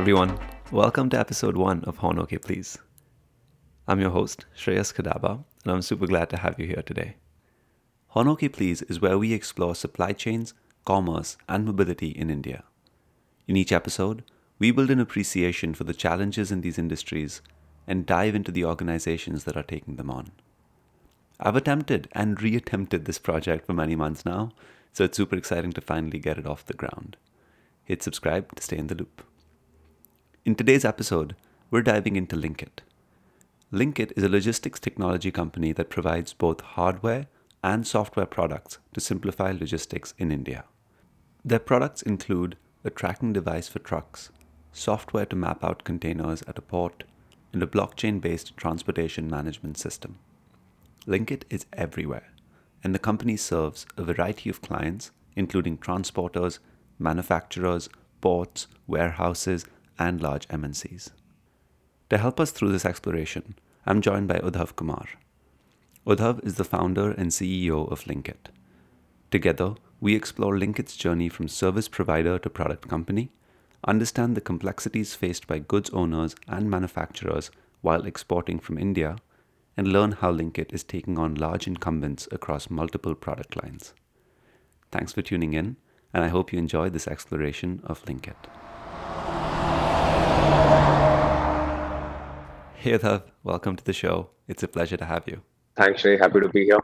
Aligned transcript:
everyone. 0.00 0.34
Welcome 0.72 1.10
to 1.10 1.18
episode 1.18 1.58
one 1.58 1.84
of 1.84 1.98
Horn 1.98 2.18
OK 2.18 2.38
Please. 2.38 2.78
I'm 3.86 4.00
your 4.00 4.08
host, 4.08 4.46
Shreyas 4.56 4.94
Kadaba, 4.94 5.44
and 5.62 5.72
I'm 5.74 5.82
super 5.82 6.06
glad 6.06 6.30
to 6.30 6.38
have 6.38 6.58
you 6.58 6.66
here 6.66 6.82
today. 6.82 7.16
Horn 8.06 8.26
OK 8.28 8.48
Please 8.48 8.80
is 8.80 9.02
where 9.02 9.18
we 9.18 9.34
explore 9.34 9.74
supply 9.74 10.12
chains, 10.12 10.54
commerce, 10.86 11.36
and 11.50 11.66
mobility 11.66 12.08
in 12.08 12.30
India. 12.30 12.64
In 13.46 13.58
each 13.58 13.72
episode, 13.72 14.24
we 14.58 14.70
build 14.70 14.90
an 14.90 15.00
appreciation 15.00 15.74
for 15.74 15.84
the 15.84 15.92
challenges 15.92 16.50
in 16.50 16.62
these 16.62 16.78
industries 16.78 17.42
and 17.86 18.06
dive 18.06 18.34
into 18.34 18.50
the 18.50 18.64
organizations 18.64 19.44
that 19.44 19.56
are 19.56 19.62
taking 19.62 19.96
them 19.96 20.10
on. 20.10 20.30
I've 21.38 21.56
attempted 21.56 22.08
and 22.12 22.38
reattempted 22.38 23.04
this 23.04 23.18
project 23.18 23.66
for 23.66 23.74
many 23.74 23.96
months 23.96 24.24
now, 24.24 24.52
so 24.94 25.04
it's 25.04 25.18
super 25.18 25.36
exciting 25.36 25.74
to 25.74 25.82
finally 25.82 26.18
get 26.18 26.38
it 26.38 26.46
off 26.46 26.64
the 26.64 26.72
ground. 26.72 27.18
Hit 27.84 28.02
subscribe 28.02 28.56
to 28.56 28.62
stay 28.62 28.78
in 28.78 28.86
the 28.86 28.94
loop. 28.94 29.22
In 30.42 30.54
today's 30.54 30.86
episode, 30.86 31.36
we're 31.70 31.82
diving 31.82 32.16
into 32.16 32.34
Lynkit. 32.34 32.80
Lynkit 33.70 34.10
is 34.16 34.24
a 34.24 34.28
logistics 34.28 34.80
technology 34.80 35.30
company 35.30 35.72
that 35.72 35.90
provides 35.90 36.32
both 36.32 36.62
hardware 36.62 37.26
and 37.62 37.86
software 37.86 38.24
products 38.24 38.78
to 38.94 39.02
simplify 39.02 39.52
logistics 39.52 40.14
in 40.16 40.32
India. 40.32 40.64
Their 41.44 41.58
products 41.58 42.00
include 42.00 42.56
a 42.84 42.88
tracking 42.88 43.34
device 43.34 43.68
for 43.68 43.80
trucks, 43.80 44.30
software 44.72 45.26
to 45.26 45.36
map 45.36 45.62
out 45.62 45.84
containers 45.84 46.40
at 46.48 46.56
a 46.56 46.62
port, 46.62 47.04
and 47.52 47.62
a 47.62 47.66
blockchain 47.66 48.18
based 48.18 48.56
transportation 48.56 49.28
management 49.28 49.76
system. 49.76 50.18
Lynkit 51.06 51.42
is 51.50 51.66
everywhere, 51.74 52.32
and 52.82 52.94
the 52.94 52.98
company 52.98 53.36
serves 53.36 53.84
a 53.98 54.04
variety 54.04 54.48
of 54.48 54.62
clients, 54.62 55.10
including 55.36 55.76
transporters, 55.76 56.60
manufacturers, 56.98 57.90
ports, 58.22 58.68
warehouses, 58.86 59.66
and 60.00 60.20
large 60.20 60.48
MNCs. 60.48 61.10
To 62.08 62.18
help 62.18 62.40
us 62.40 62.50
through 62.50 62.72
this 62.72 62.84
exploration, 62.84 63.54
I'm 63.86 64.00
joined 64.00 64.26
by 64.26 64.38
Uddhav 64.38 64.74
Kumar. 64.74 65.06
Uddhav 66.06 66.44
is 66.44 66.54
the 66.56 66.64
founder 66.64 67.12
and 67.12 67.30
CEO 67.30 67.88
of 67.92 68.04
Lynkit. 68.04 68.50
Together, 69.30 69.74
we 70.00 70.16
explore 70.16 70.54
Lynkit's 70.54 70.96
journey 70.96 71.28
from 71.28 71.46
service 71.46 71.86
provider 71.86 72.38
to 72.38 72.50
product 72.50 72.88
company, 72.88 73.30
understand 73.86 74.34
the 74.34 74.40
complexities 74.40 75.14
faced 75.14 75.46
by 75.46 75.58
goods 75.58 75.90
owners 75.90 76.34
and 76.48 76.70
manufacturers 76.70 77.50
while 77.82 78.06
exporting 78.06 78.58
from 78.58 78.78
India, 78.78 79.16
and 79.76 79.88
learn 79.88 80.12
how 80.12 80.32
Lynkit 80.32 80.72
is 80.72 80.82
taking 80.82 81.18
on 81.18 81.34
large 81.34 81.66
incumbents 81.66 82.26
across 82.32 82.70
multiple 82.70 83.14
product 83.14 83.62
lines. 83.62 83.94
Thanks 84.90 85.12
for 85.12 85.22
tuning 85.22 85.52
in, 85.52 85.76
and 86.12 86.24
I 86.24 86.28
hope 86.28 86.52
you 86.52 86.58
enjoy 86.58 86.90
this 86.90 87.06
exploration 87.06 87.80
of 87.84 88.04
Lynkit. 88.06 88.69
Hey, 92.80 92.92
Uddhav, 92.92 93.24
welcome 93.44 93.76
to 93.76 93.84
the 93.84 93.92
show. 93.92 94.30
It's 94.48 94.62
a 94.62 94.66
pleasure 94.66 94.96
to 94.96 95.04
have 95.04 95.28
you. 95.28 95.42
Thanks, 95.76 96.00
Shay. 96.00 96.16
Happy 96.16 96.40
to 96.40 96.48
be 96.48 96.64
here. 96.64 96.78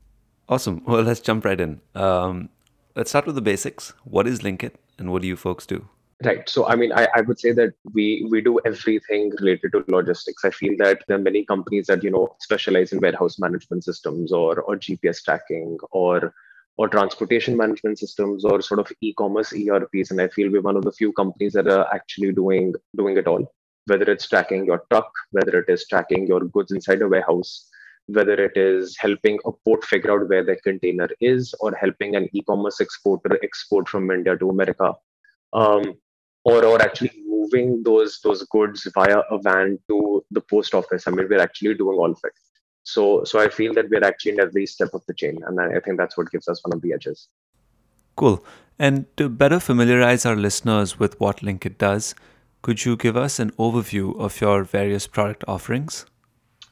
Awesome. 0.46 0.82
Well, 0.84 1.00
let's 1.00 1.20
jump 1.20 1.46
right 1.46 1.58
in. 1.58 1.80
Um, 1.94 2.50
let's 2.94 3.08
start 3.08 3.24
with 3.24 3.34
the 3.34 3.40
basics. 3.40 3.94
What 4.04 4.26
is 4.26 4.40
Lynkit, 4.40 4.72
and 4.98 5.10
what 5.10 5.22
do 5.22 5.28
you 5.28 5.36
folks 5.36 5.64
do? 5.64 5.88
Right. 6.22 6.46
So, 6.50 6.66
I 6.66 6.76
mean, 6.76 6.92
I, 6.92 7.08
I 7.14 7.22
would 7.22 7.40
say 7.40 7.52
that 7.52 7.72
we 7.94 8.28
we 8.30 8.42
do 8.42 8.60
everything 8.66 9.32
related 9.40 9.72
to 9.72 9.84
logistics. 9.88 10.44
I 10.44 10.50
feel 10.50 10.76
that 10.80 11.02
there 11.08 11.16
are 11.16 11.26
many 11.30 11.46
companies 11.46 11.86
that 11.86 12.04
you 12.04 12.10
know 12.10 12.36
specialize 12.40 12.92
in 12.92 13.00
warehouse 13.00 13.38
management 13.38 13.84
systems 13.84 14.32
or 14.32 14.60
or 14.60 14.76
GPS 14.76 15.24
tracking 15.24 15.78
or 15.92 16.34
or 16.76 16.88
transportation 16.88 17.56
management 17.56 17.98
systems 17.98 18.44
or 18.44 18.60
sort 18.60 18.80
of 18.80 18.92
e-commerce 19.00 19.54
ERPs. 19.54 20.10
And 20.10 20.20
I 20.20 20.28
feel 20.28 20.52
we're 20.52 20.60
one 20.60 20.76
of 20.76 20.84
the 20.84 20.92
few 20.92 21.14
companies 21.14 21.54
that 21.54 21.68
are 21.68 21.86
actually 21.90 22.32
doing 22.32 22.74
doing 22.94 23.16
it 23.16 23.26
all. 23.26 23.50
Whether 23.86 24.10
it's 24.10 24.28
tracking 24.28 24.66
your 24.66 24.84
truck, 24.90 25.10
whether 25.30 25.60
it 25.60 25.68
is 25.68 25.86
tracking 25.86 26.26
your 26.26 26.40
goods 26.40 26.72
inside 26.72 27.02
a 27.02 27.08
warehouse, 27.08 27.68
whether 28.06 28.34
it 28.34 28.56
is 28.56 28.96
helping 28.98 29.38
a 29.44 29.52
port 29.52 29.84
figure 29.84 30.12
out 30.12 30.28
where 30.28 30.44
the 30.44 30.56
container 30.56 31.08
is, 31.20 31.54
or 31.60 31.74
helping 31.74 32.16
an 32.16 32.28
e-commerce 32.32 32.80
exporter 32.80 33.38
export 33.42 33.88
from 33.88 34.10
India 34.10 34.36
to 34.36 34.50
America. 34.50 34.94
Um, 35.52 35.94
or 36.44 36.64
or 36.64 36.80
actually 36.80 37.12
moving 37.26 37.82
those 37.82 38.20
those 38.24 38.42
goods 38.44 38.86
via 38.94 39.18
a 39.30 39.38
van 39.38 39.78
to 39.88 40.24
the 40.30 40.40
post 40.40 40.74
office. 40.74 41.06
I 41.06 41.10
mean, 41.10 41.28
we're 41.28 41.40
actually 41.40 41.74
doing 41.74 41.98
all 41.98 42.10
of 42.10 42.20
it. 42.24 42.32
So 42.84 43.24
so 43.24 43.40
I 43.40 43.48
feel 43.48 43.74
that 43.74 43.90
we're 43.90 44.04
actually 44.04 44.32
in 44.32 44.40
every 44.40 44.66
step 44.66 44.94
of 44.94 45.02
the 45.08 45.14
chain, 45.14 45.38
and 45.46 45.60
I 45.60 45.80
think 45.80 45.98
that's 45.98 46.16
what 46.16 46.30
gives 46.30 46.48
us 46.48 46.60
one 46.64 46.76
of 46.76 46.82
the 46.82 46.92
edges. 46.92 47.28
Cool. 48.16 48.44
And 48.78 49.04
to 49.16 49.28
better 49.28 49.58
familiarize 49.58 50.24
our 50.24 50.36
listeners 50.36 50.98
with 50.98 51.18
what 51.20 51.38
Lynkit 51.38 51.78
does, 51.78 52.14
could 52.66 52.84
you 52.84 52.96
give 52.96 53.16
us 53.16 53.38
an 53.38 53.52
overview 53.64 54.18
of 54.18 54.40
your 54.40 54.64
various 54.64 55.06
product 55.06 55.44
offerings? 55.46 56.04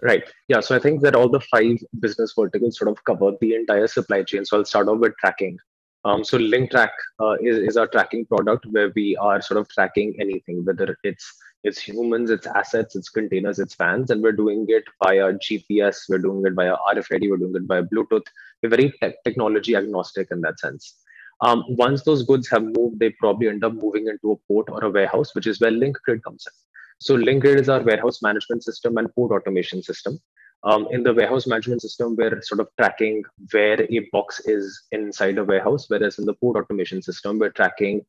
Right. 0.02 0.24
Yeah. 0.48 0.58
So 0.58 0.74
I 0.74 0.80
think 0.80 1.02
that 1.02 1.14
all 1.14 1.28
the 1.28 1.38
five 1.38 1.76
business 2.00 2.34
verticals 2.36 2.78
sort 2.78 2.90
of 2.90 3.04
cover 3.04 3.30
the 3.40 3.54
entire 3.54 3.86
supply 3.86 4.24
chain. 4.24 4.44
So 4.44 4.56
I'll 4.56 4.64
start 4.64 4.88
off 4.88 4.98
with 4.98 5.16
tracking. 5.20 5.56
Um, 6.04 6.24
so 6.24 6.36
LinkTrack 6.36 6.90
uh, 7.20 7.36
is, 7.40 7.58
is 7.58 7.76
our 7.76 7.86
tracking 7.86 8.26
product 8.26 8.66
where 8.72 8.90
we 8.96 9.16
are 9.18 9.40
sort 9.40 9.60
of 9.60 9.68
tracking 9.68 10.16
anything, 10.20 10.64
whether 10.64 10.98
it's 11.04 11.32
it's 11.62 11.80
humans, 11.80 12.28
it's 12.28 12.48
assets, 12.48 12.96
it's 12.96 13.08
containers, 13.08 13.60
it's 13.60 13.76
vans, 13.76 14.10
and 14.10 14.20
we're 14.20 14.32
doing 14.32 14.66
it 14.68 14.84
via 15.02 15.32
GPS, 15.34 16.00
we're 16.08 16.18
doing 16.18 16.42
it 16.44 16.54
via 16.54 16.74
RFID, 16.92 17.30
we're 17.30 17.36
doing 17.36 17.54
it 17.54 17.62
via 17.68 17.84
Bluetooth. 17.84 18.26
We're 18.62 18.68
very 18.68 18.90
te- 19.00 19.14
technology 19.24 19.76
agnostic 19.76 20.28
in 20.32 20.40
that 20.40 20.58
sense. 20.58 20.96
Um, 21.44 21.62
once 21.68 22.02
those 22.02 22.22
goods 22.24 22.48
have 22.48 22.64
moved, 22.64 22.98
they 22.98 23.10
probably 23.10 23.48
end 23.48 23.64
up 23.64 23.74
moving 23.74 24.08
into 24.08 24.32
a 24.32 24.36
port 24.48 24.68
or 24.70 24.82
a 24.82 24.90
warehouse, 24.90 25.34
which 25.34 25.46
is 25.46 25.60
where 25.60 25.70
LinkGrid 25.70 26.22
comes 26.22 26.46
in. 26.46 26.52
So 26.98 27.16
LinkGrid 27.16 27.60
is 27.60 27.68
our 27.68 27.82
warehouse 27.82 28.22
management 28.22 28.64
system 28.64 28.96
and 28.96 29.14
port 29.14 29.30
automation 29.30 29.82
system. 29.82 30.18
Um, 30.62 30.88
in 30.90 31.02
the 31.02 31.12
warehouse 31.12 31.46
management 31.46 31.82
system, 31.82 32.16
we're 32.16 32.40
sort 32.40 32.60
of 32.60 32.68
tracking 32.78 33.22
where 33.52 33.82
a 33.82 34.08
box 34.10 34.40
is 34.46 34.84
inside 34.92 35.36
a 35.36 35.44
warehouse, 35.44 35.84
whereas 35.88 36.18
in 36.18 36.24
the 36.24 36.32
port 36.32 36.56
automation 36.56 37.02
system, 37.02 37.38
we're 37.38 37.50
tracking 37.50 38.00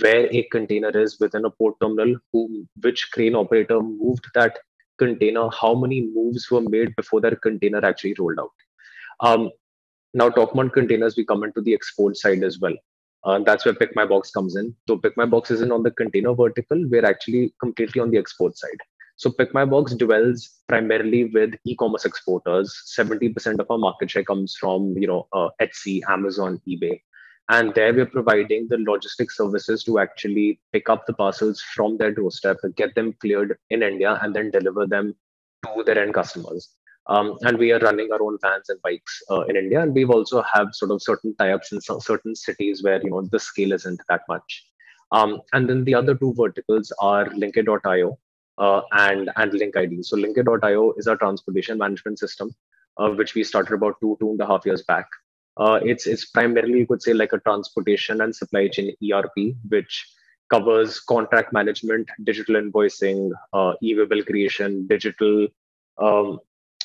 where 0.00 0.32
a 0.32 0.44
container 0.52 0.90
is 0.90 1.18
within 1.18 1.44
a 1.44 1.50
port 1.50 1.74
terminal, 1.82 2.14
who, 2.32 2.64
which 2.80 3.10
crane 3.12 3.34
operator 3.34 3.80
moved 3.80 4.26
that 4.34 4.58
container, 4.98 5.48
how 5.50 5.74
many 5.74 6.08
moves 6.14 6.48
were 6.48 6.60
made 6.60 6.94
before 6.94 7.20
that 7.22 7.42
container 7.42 7.84
actually 7.84 8.14
rolled 8.16 8.38
out. 8.38 8.52
Um, 9.20 9.50
now, 10.14 10.28
about 10.28 10.72
containers, 10.72 11.16
we 11.16 11.24
come 11.24 11.44
into 11.44 11.60
the 11.60 11.74
export 11.74 12.16
side 12.16 12.42
as 12.42 12.58
well. 12.60 12.74
Uh, 13.24 13.38
that's 13.40 13.64
where 13.64 13.74
Pick 13.74 13.96
My 13.96 14.04
Box 14.04 14.30
comes 14.30 14.56
in. 14.56 14.74
So 14.86 14.96
Pick 14.96 15.16
My 15.16 15.26
Box 15.26 15.50
isn't 15.50 15.72
on 15.72 15.82
the 15.82 15.90
container 15.90 16.34
vertical. 16.34 16.84
We're 16.88 17.06
actually 17.06 17.54
completely 17.60 18.00
on 18.00 18.10
the 18.10 18.18
export 18.18 18.56
side. 18.56 18.78
So 19.16 19.30
PickMyBox 19.30 19.96
dwells 19.96 20.50
primarily 20.68 21.26
with 21.26 21.54
e-commerce 21.64 22.04
exporters. 22.04 22.74
70% 22.98 23.60
of 23.60 23.70
our 23.70 23.78
market 23.78 24.10
share 24.10 24.24
comes 24.24 24.56
from, 24.58 24.96
you 24.98 25.06
know, 25.06 25.28
uh, 25.32 25.50
Etsy, 25.60 26.00
Amazon, 26.08 26.60
eBay. 26.66 27.00
And 27.48 27.74
there 27.74 27.92
we're 27.92 28.06
providing 28.06 28.66
the 28.68 28.76
logistic 28.76 29.30
services 29.30 29.84
to 29.84 29.98
actually 29.98 30.60
pick 30.72 30.88
up 30.88 31.06
the 31.06 31.12
parcels 31.12 31.60
from 31.60 31.96
their 31.98 32.12
doorstep, 32.12 32.56
get 32.74 32.94
them 32.94 33.12
cleared 33.20 33.56
in 33.70 33.82
India, 33.82 34.18
and 34.22 34.34
then 34.34 34.50
deliver 34.50 34.86
them 34.86 35.14
to 35.64 35.84
their 35.84 36.02
end 36.02 36.14
customers. 36.14 36.70
Um, 37.06 37.36
and 37.42 37.58
we 37.58 37.70
are 37.72 37.78
running 37.80 38.10
our 38.12 38.22
own 38.22 38.38
vans 38.40 38.70
and 38.70 38.80
bikes 38.82 39.22
uh, 39.30 39.42
in 39.42 39.56
India, 39.56 39.80
and 39.82 39.94
we've 39.94 40.10
also 40.10 40.42
have 40.42 40.68
sort 40.72 40.90
of 40.90 41.02
certain 41.02 41.34
tie-ups 41.36 41.72
in 41.72 41.80
certain 41.80 42.34
cities 42.34 42.82
where 42.82 43.02
you 43.02 43.10
know 43.10 43.22
the 43.22 43.38
scale 43.38 43.72
isn't 43.72 44.00
that 44.08 44.22
much. 44.28 44.64
Um, 45.12 45.42
and 45.52 45.68
then 45.68 45.84
the 45.84 45.94
other 45.94 46.14
two 46.14 46.32
verticals 46.34 46.92
are 47.00 47.26
Lynkit.io, 47.26 48.18
uh, 48.58 48.80
and 48.92 49.30
and 49.36 49.52
LinkID. 49.52 50.04
So 50.04 50.16
Lynkit.io 50.16 50.94
is 50.96 51.06
our 51.06 51.16
transportation 51.16 51.76
management 51.78 52.18
system, 52.18 52.54
uh, 52.96 53.10
which 53.10 53.34
we 53.34 53.44
started 53.44 53.74
about 53.74 54.00
two 54.00 54.16
two 54.20 54.30
and 54.30 54.40
a 54.40 54.46
half 54.46 54.64
years 54.64 54.82
back. 54.82 55.06
Uh, 55.56 55.78
it's 55.82 56.06
it's 56.06 56.24
primarily 56.24 56.78
you 56.80 56.86
could 56.86 57.02
say 57.02 57.12
like 57.12 57.32
a 57.32 57.38
transportation 57.40 58.22
and 58.22 58.34
supply 58.34 58.66
chain 58.68 58.94
ERP, 59.12 59.54
which 59.68 60.06
covers 60.50 61.00
contract 61.00 61.52
management, 61.52 62.08
digital 62.24 62.56
invoicing, 62.56 63.30
uh, 63.52 63.74
e-bill 63.82 64.22
creation, 64.24 64.86
digital 64.86 65.46
um, 65.98 66.38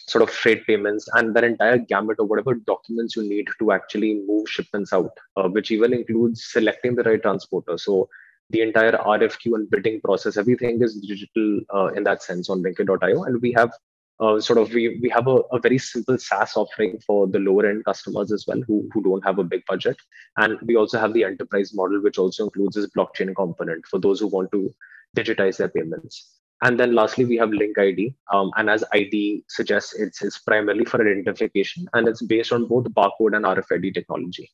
sort 0.10 0.22
of 0.22 0.30
freight 0.30 0.66
payments, 0.66 1.08
and 1.14 1.36
that 1.36 1.44
entire 1.44 1.78
gamut 1.78 2.20
of 2.20 2.30
whatever 2.30 2.56
documents 2.56 3.16
you 3.16 3.24
need 3.24 3.48
to 3.60 3.72
actually 3.72 4.22
move 4.28 4.50
shipments 4.50 4.94
out, 4.94 5.12
uh, 5.38 5.48
which 5.48 5.72
even 5.72 5.94
includes 5.94 6.46
selecting 6.52 6.96
the 6.96 7.04
right 7.04 7.22
transporter. 7.22 7.78
So 7.78 8.10
the 8.50 8.62
entire 8.62 8.94
RFQ 8.94 9.56
and 9.56 9.70
bidding 9.70 10.02
process, 10.02 10.38
everything 10.38 10.82
is 10.82 10.96
digital 10.96 11.62
uh, 11.74 11.88
in 11.88 12.04
that 12.04 12.24
sense 12.24 12.50
on 12.50 12.64
Lynkit.io. 12.64 13.24
And 13.24 13.42
we 13.42 13.52
have 13.54 13.72
uh, 14.20 14.40
sort 14.40 14.60
of 14.60 14.74
we, 14.74 15.00
we 15.02 15.10
have 15.10 15.28
a, 15.28 15.38
a, 15.54 15.60
very 15.60 15.78
simple 15.78 16.18
SaaS 16.18 16.58
offering 16.58 17.00
for 17.06 17.26
the 17.28 17.40
lower 17.40 17.66
end 17.66 17.86
customers 17.86 18.34
as 18.34 18.44
well 18.48 18.62
who, 18.68 18.90
who 18.94 19.02
don't 19.02 19.24
have 19.24 19.40
a 19.40 19.44
big 19.44 19.66
budget. 19.66 19.96
And 20.38 20.60
we 20.64 20.76
also 20.76 21.00
have 21.00 21.14
the 21.14 21.24
enterprise 21.24 21.74
model, 21.74 22.02
which 22.02 22.18
also 22.18 22.46
includes 22.46 22.76
this 22.76 22.90
blockchain 22.98 23.34
component 23.36 23.86
for 23.86 24.00
those 24.00 24.20
who 24.20 24.28
want 24.28 24.52
to 24.52 24.74
digitize 25.16 25.58
their 25.58 25.70
payments. 25.70 26.40
And 26.62 26.80
then 26.80 26.94
lastly, 26.94 27.26
we 27.26 27.38
have 27.38 27.52
Link 27.52 27.78
ID. 27.78 28.14
Um, 28.34 28.52
and 28.58 28.70
as 28.70 28.84
ID 28.94 29.46
suggests, 29.48 29.94
it's, 29.94 30.22
it's 30.22 30.40
primarily 30.40 30.86
for 30.86 31.02
identification 31.02 31.88
and 31.94 32.08
it's 32.08 32.22
based 32.22 32.52
on 32.52 32.68
both 32.68 32.86
barcode 32.86 33.36
and 33.36 33.46
RFID 33.46 33.94
technology. 33.94 34.52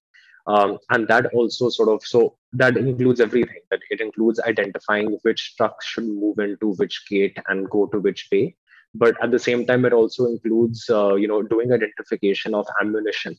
Um, 0.47 0.77
and 0.91 1.07
that 1.07 1.33
also 1.33 1.69
sort 1.69 1.89
of 1.89 2.05
so 2.05 2.37
that 2.53 2.77
includes 2.77 3.19
everything. 3.19 3.61
That 3.71 3.79
it 3.89 3.99
includes 3.99 4.39
identifying 4.41 5.17
which 5.23 5.55
trucks 5.57 5.87
should 5.87 6.05
move 6.05 6.37
into 6.39 6.73
which 6.73 7.07
gate 7.09 7.37
and 7.47 7.69
go 7.69 7.87
to 7.87 7.99
which 7.99 8.29
bay. 8.29 8.55
But 8.93 9.21
at 9.23 9.31
the 9.31 9.39
same 9.39 9.65
time, 9.65 9.85
it 9.85 9.93
also 9.93 10.25
includes 10.25 10.87
uh, 10.89 11.15
you 11.15 11.27
know 11.27 11.41
doing 11.41 11.71
identification 11.71 12.53
of 12.53 12.67
ammunition. 12.79 13.35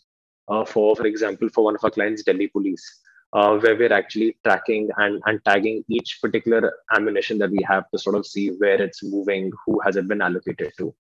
Uh, 0.48 0.64
for 0.64 0.96
for 0.96 1.06
example, 1.06 1.48
for 1.48 1.64
one 1.64 1.76
of 1.76 1.84
our 1.84 1.90
clients, 1.90 2.24
Delhi 2.24 2.48
Police, 2.48 3.00
uh, 3.36 3.58
where 3.58 3.76
we're 3.76 3.92
actually 3.92 4.34
tracking 4.44 4.88
and, 4.96 5.22
and 5.26 5.44
tagging 5.44 5.84
each 5.88 6.18
particular 6.22 6.72
ammunition 6.96 7.36
that 7.36 7.50
we 7.50 7.62
have 7.68 7.88
to 7.90 7.98
sort 7.98 8.16
of 8.16 8.26
see 8.26 8.48
where 8.60 8.80
it's 8.80 9.02
moving, 9.04 9.52
who 9.64 9.78
has 9.80 9.96
it 9.96 10.08
been 10.08 10.22
allocated 10.22 10.72
to. 10.78 10.94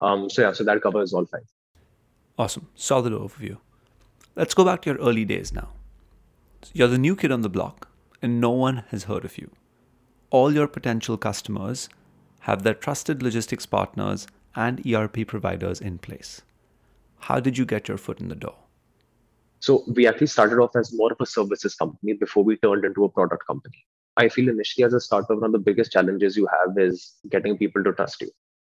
Um, 0.00 0.28
so 0.28 0.42
yeah, 0.42 0.52
so 0.52 0.64
that 0.64 0.82
covers 0.82 1.12
all 1.12 1.26
five. 1.26 1.46
Awesome, 2.36 2.66
solid 2.74 3.12
overview. 3.12 3.58
Let's 4.34 4.52
go 4.52 4.64
back 4.64 4.82
to 4.82 4.90
your 4.90 4.98
early 4.98 5.24
days 5.24 5.52
now. 5.52 5.68
You're 6.72 6.88
the 6.88 6.98
new 6.98 7.14
kid 7.14 7.30
on 7.30 7.42
the 7.42 7.48
block, 7.48 7.88
and 8.20 8.40
no 8.40 8.50
one 8.50 8.82
has 8.88 9.04
heard 9.04 9.24
of 9.24 9.38
you. 9.38 9.52
All 10.30 10.52
your 10.52 10.66
potential 10.66 11.16
customers 11.16 11.88
have 12.40 12.64
their 12.64 12.74
trusted 12.74 13.22
logistics 13.22 13.64
partners 13.64 14.26
and 14.56 14.84
ERP 14.84 15.24
providers 15.26 15.80
in 15.80 15.98
place. 15.98 16.42
How 17.20 17.38
did 17.38 17.56
you 17.56 17.64
get 17.64 17.86
your 17.86 17.96
foot 17.96 18.20
in 18.20 18.28
the 18.28 18.34
door? 18.34 18.65
So 19.60 19.84
we 19.94 20.06
actually 20.06 20.28
started 20.28 20.58
off 20.58 20.76
as 20.76 20.92
more 20.92 21.12
of 21.12 21.20
a 21.20 21.26
services 21.26 21.74
company 21.74 22.12
before 22.12 22.44
we 22.44 22.56
turned 22.56 22.84
into 22.84 23.04
a 23.04 23.08
product 23.08 23.46
company. 23.46 23.84
I 24.16 24.28
feel 24.28 24.48
initially 24.48 24.84
as 24.84 24.94
a 24.94 25.00
startup, 25.00 25.38
one 25.38 25.44
of 25.44 25.52
the 25.52 25.58
biggest 25.58 25.92
challenges 25.92 26.36
you 26.36 26.46
have 26.46 26.78
is 26.78 27.14
getting 27.30 27.58
people 27.58 27.84
to 27.84 27.92
trust 27.92 28.20
you 28.20 28.30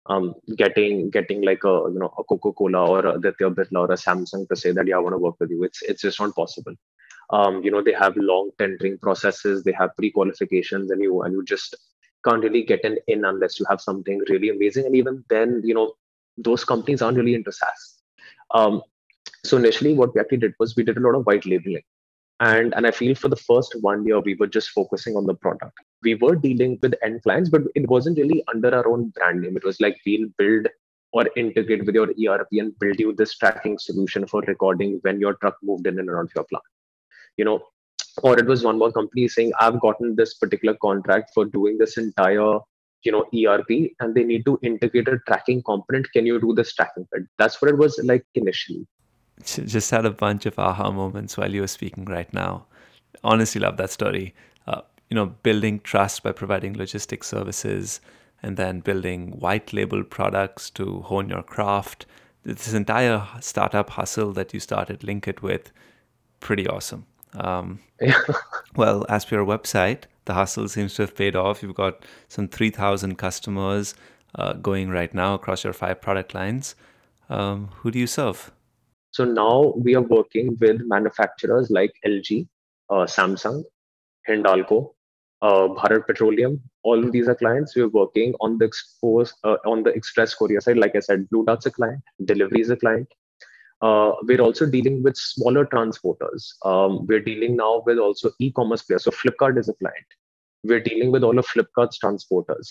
um, 0.07 0.35
getting 0.57 1.11
getting 1.11 1.43
like 1.43 1.65
a 1.65 1.75
you 1.93 1.99
know 1.99 2.13
a 2.19 2.25
Coca 2.25 2.53
Cola 2.53 2.87
or 2.87 3.07
a 3.07 3.15
Aditya 3.17 3.51
Birla 3.51 3.89
or 3.89 3.93
a 3.93 3.97
Samsung 3.97 4.49
to 4.49 4.57
say 4.57 4.73
that 4.73 4.87
yeah 4.87 4.97
I 4.97 4.99
want 4.99 5.15
to 5.15 5.19
work 5.19 5.37
with 5.39 5.51
you. 5.51 5.63
It's 5.65 5.83
it's 5.83 6.03
just 6.03 6.21
not 6.21 6.35
possible. 6.35 6.75
Um, 7.31 7.63
you 7.63 7.71
know 7.71 7.83
they 7.83 7.93
have 7.93 8.17
long 8.17 8.51
tendering 8.59 8.99
processes, 8.99 9.63
they 9.63 9.73
have 9.73 9.97
pre 9.97 10.11
qualifications, 10.11 10.91
and 10.91 11.03
you 11.03 11.23
and 11.23 11.33
you 11.33 11.45
just 11.45 11.77
can't 12.27 12.43
really 12.43 12.63
get 12.63 12.85
an 12.85 12.99
in 13.07 13.25
unless 13.25 13.61
you 13.61 13.67
have 13.69 13.81
something 13.81 14.21
really 14.29 14.49
amazing. 14.49 14.87
And 14.87 14.97
even 14.97 15.25
then, 15.29 15.61
you 15.65 15.75
know 15.75 15.93
those 16.37 16.65
companies 16.65 17.03
aren't 17.03 17.19
really 17.19 17.35
into 17.35 17.53
SaaS. 17.53 18.03
Um, 18.53 18.83
so 19.45 19.57
initially, 19.57 19.95
what 19.95 20.15
we 20.15 20.21
actually 20.21 20.39
did 20.39 20.55
was 20.59 20.77
we 20.77 20.83
did 20.83 20.99
a 20.99 21.01
lot 21.01 21.15
of 21.15 21.25
white 21.25 21.47
labeling. 21.47 21.83
And 22.41 22.73
and 22.75 22.87
i 22.87 22.91
feel 22.91 23.15
for 23.15 23.29
the 23.29 23.37
first 23.37 23.75
one 23.83 24.07
year 24.07 24.19
we 24.19 24.35
were 24.35 24.47
just 24.47 24.71
focusing 24.71 25.15
on 25.15 25.27
the 25.27 25.35
product. 25.35 25.79
We 26.03 26.15
were 26.15 26.37
dealing 26.37 26.79
with 26.83 26.95
end 27.03 27.23
clients 27.23 27.51
but 27.51 27.63
it 27.75 27.89
wasn't 27.89 28.19
really 28.19 28.43
under 28.53 28.75
our 28.75 28.89
own 28.89 29.11
brand 29.11 29.43
name. 29.43 29.57
It 29.59 29.65
was 29.65 29.81
like 29.81 29.99
we'll 30.07 30.29
build 30.39 30.69
or 31.13 31.27
integrate 31.37 31.85
with 31.85 31.95
your 31.95 32.09
erp 32.35 32.49
and 32.53 32.79
build 32.79 32.99
you 32.99 33.13
this 33.13 33.37
tracking 33.37 33.79
solution 33.79 34.27
for 34.27 34.41
recording 34.47 35.01
when 35.03 35.21
your 35.21 35.35
truck 35.35 35.57
moved 35.63 35.87
in 35.87 35.99
and 35.99 36.09
around 36.09 36.31
your 36.35 36.45
plant. 36.45 36.65
You 37.37 37.45
know 37.45 37.61
or 38.23 38.39
it 38.39 38.47
was 38.47 38.65
one 38.65 38.79
more 38.79 38.91
company 38.91 39.29
saying 39.29 39.53
i've 39.61 39.79
gotten 39.81 40.17
this 40.17 40.35
particular 40.35 40.77
contract 40.83 41.31
for 41.35 41.45
doing 41.45 41.77
this 41.79 41.97
entire 41.97 42.55
you 43.05 43.13
know 43.13 43.25
erp 43.35 43.71
and 44.01 44.15
they 44.15 44.25
need 44.25 44.45
to 44.45 44.59
integrate 44.63 45.09
a 45.09 45.19
tracking 45.27 45.63
component. 45.63 46.11
Can 46.13 46.27
you 46.27 46.41
do 46.41 46.55
this 46.55 46.73
tracking? 46.75 47.07
Bit 47.13 47.25
that's 47.39 47.61
what 47.61 47.71
it 47.71 47.77
was 47.77 48.01
like 48.03 48.25
initially 48.35 48.87
just 49.45 49.91
had 49.91 50.07
a 50.07 50.11
bunch 50.11 50.47
of 50.47 50.59
aha 50.59 50.91
moments 50.91 51.37
while 51.37 51.53
you 51.53 51.61
were 51.61 51.67
speaking 51.67 52.05
right 52.05 52.33
now. 52.33 52.67
Honestly, 53.23 53.61
love 53.61 53.77
that 53.77 53.91
story. 53.91 54.35
Uh, 54.67 54.83
you 55.09 55.15
know, 55.15 55.27
building 55.27 55.81
trust 55.81 56.23
by 56.23 56.33
providing 56.33 56.75
logistics 56.75 57.29
services 57.29 58.01
and 58.43 58.57
then 58.57 58.81
building 58.81 59.33
white 59.39 59.73
label 59.73 60.03
products 60.03 60.71
to 60.71 61.01
hone 61.03 61.29
your 61.29 61.43
craft. 61.43 62.07
This 62.45 62.73
entire 62.73 63.27
startup 63.41 63.91
hustle 63.91 64.33
that 64.33 64.55
you 64.55 64.61
started 64.61 65.01
Lynkit 65.01 65.43
with, 65.43 65.73
pretty 66.41 66.67
awesome. 66.67 67.07
Um, 67.35 67.81
well, 68.77 69.05
as 69.09 69.25
per 69.25 69.37
your 69.37 69.47
website, 69.47 70.05
the 70.25 70.35
hustle 70.35 70.69
seems 70.69 70.95
to 70.95 71.03
have 71.03 71.15
paid 71.15 71.37
off. 71.37 71.63
You've 71.63 71.75
got 71.75 72.05
some 72.29 72.49
3,000 72.49 73.17
customers 73.17 73.95
uh, 74.35 74.55
going 74.55 74.91
right 74.91 75.13
now 75.13 75.35
across 75.35 75.65
your 75.65 75.73
five 75.73 76.01
product 76.01 76.35
lines. 76.35 76.75
Um, 77.29 77.69
who 77.77 77.91
do 77.91 77.99
you 77.99 78.07
serve? 78.07 78.51
So 79.13 79.25
now 79.25 79.75
we 79.77 79.95
are 79.97 80.03
working 80.03 80.57
with 80.61 80.83
manufacturers 80.85 81.71
like 81.71 81.93
LG, 82.07 82.47
uh, 82.91 83.07
Samsung, 83.07 83.65
Hindalco, 84.29 84.95
uh, 85.43 85.69
Bharat 85.69 86.07
Petroleum. 86.07 86.61
All 86.83 87.03
of 87.03 87.13
these 87.13 87.29
are 87.29 87.35
clients. 87.35 87.75
We're 87.75 87.89
working 87.89 88.35
on 88.41 88.59
the 88.59 88.67
expose 88.67 89.35
uh, 89.45 89.57
on 89.67 89.83
the 89.83 89.91
express 89.91 90.35
courier 90.35 90.61
side. 90.61 90.77
Like 90.77 90.95
I 90.95 91.01
said, 91.01 91.29
Blue 91.31 91.45
Dart's 91.45 91.67
a 91.67 91.71
client, 91.71 92.03
Delhivery 92.25 92.61
is 92.61 92.71
a 92.71 92.77
client. 92.77 93.09
Uh, 93.83 94.13
we're 94.25 94.41
also 94.41 94.67
dealing 94.67 95.03
with 95.03 95.17
smaller 95.17 95.65
transporters. 95.65 96.53
Um, 96.65 97.07
we're 97.07 97.21
dealing 97.21 97.57
now 97.57 97.83
with 97.87 97.99
also 97.99 98.31
e-commerce 98.39 98.83
players. 98.83 99.05
So 99.05 99.11
Flipkart 99.11 99.59
is 99.59 99.71
a 99.71 99.75
client. 99.75 100.07
We're 100.65 100.81
dealing 100.81 101.11
with 101.11 101.25
all 101.25 101.39
of 101.39 101.47
Flipkart's 101.47 101.99
transporters. 101.99 102.69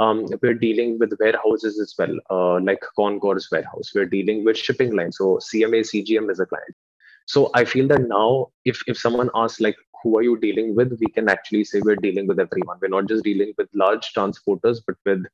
Um, 0.00 0.26
we're 0.40 0.54
dealing 0.54 0.98
with 0.98 1.12
warehouses 1.20 1.78
as 1.78 1.94
well, 1.98 2.16
uh, 2.30 2.58
like 2.60 2.82
Concourse 2.96 3.48
warehouse. 3.52 3.92
We're 3.94 4.06
dealing 4.06 4.44
with 4.44 4.56
shipping 4.56 4.96
lines. 4.96 5.18
So 5.18 5.38
CMA, 5.48 5.80
CGM 5.90 6.30
is 6.30 6.40
a 6.40 6.46
client. 6.46 6.74
So 7.26 7.50
I 7.54 7.66
feel 7.66 7.86
that 7.88 8.08
now, 8.08 8.48
if 8.64 8.80
if 8.86 8.96
someone 8.96 9.28
asks 9.34 9.60
like, 9.60 9.76
who 10.02 10.16
are 10.16 10.22
you 10.22 10.38
dealing 10.38 10.74
with, 10.74 10.96
we 11.00 11.12
can 11.18 11.28
actually 11.28 11.64
say 11.64 11.82
we're 11.84 11.96
dealing 12.06 12.26
with 12.26 12.40
everyone. 12.40 12.78
We're 12.80 12.88
not 12.88 13.08
just 13.08 13.24
dealing 13.24 13.52
with 13.58 13.68
large 13.74 14.12
transporters, 14.16 14.80
but 14.86 14.96
with 15.04 15.26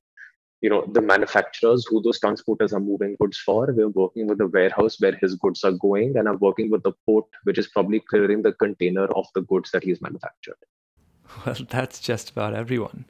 you 0.63 0.71
know 0.71 0.85
the 0.93 1.01
manufacturers 1.01 1.87
who 1.89 2.03
those 2.03 2.21
transporters 2.21 2.73
are 2.73 2.81
moving 2.81 3.17
goods 3.21 3.39
for. 3.39 3.73
We're 3.73 3.89
working 4.01 4.27
with 4.27 4.39
the 4.39 4.49
warehouse 4.49 5.01
where 5.01 5.17
his 5.23 5.37
goods 5.37 5.63
are 5.63 5.79
going, 5.87 6.17
and 6.17 6.29
I'm 6.29 6.41
working 6.41 6.71
with 6.71 6.83
the 6.83 6.93
port, 7.07 7.27
which 7.45 7.59
is 7.59 7.69
probably 7.69 8.01
clearing 8.01 8.43
the 8.43 8.53
container 8.65 9.05
of 9.05 9.27
the 9.35 9.43
goods 9.43 9.71
that 9.71 9.85
he's 9.85 10.03
manufactured. 10.03 10.59
Well, 11.45 11.57
that's 11.69 11.99
just 12.01 12.31
about 12.31 12.55
everyone. 12.55 13.05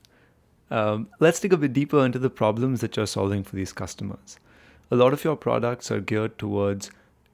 Um, 0.70 1.08
let's 1.20 1.40
dig 1.40 1.52
a 1.52 1.56
bit 1.56 1.72
deeper 1.72 2.04
into 2.04 2.18
the 2.18 2.30
problems 2.30 2.80
that 2.80 2.96
you're 2.96 3.06
solving 3.06 3.44
for 3.44 3.56
these 3.56 3.72
customers. 3.72 4.38
A 4.90 4.96
lot 4.96 5.12
of 5.12 5.24
your 5.24 5.36
products 5.36 5.90
are 5.90 6.00
geared 6.00 6.38
towards 6.38 6.90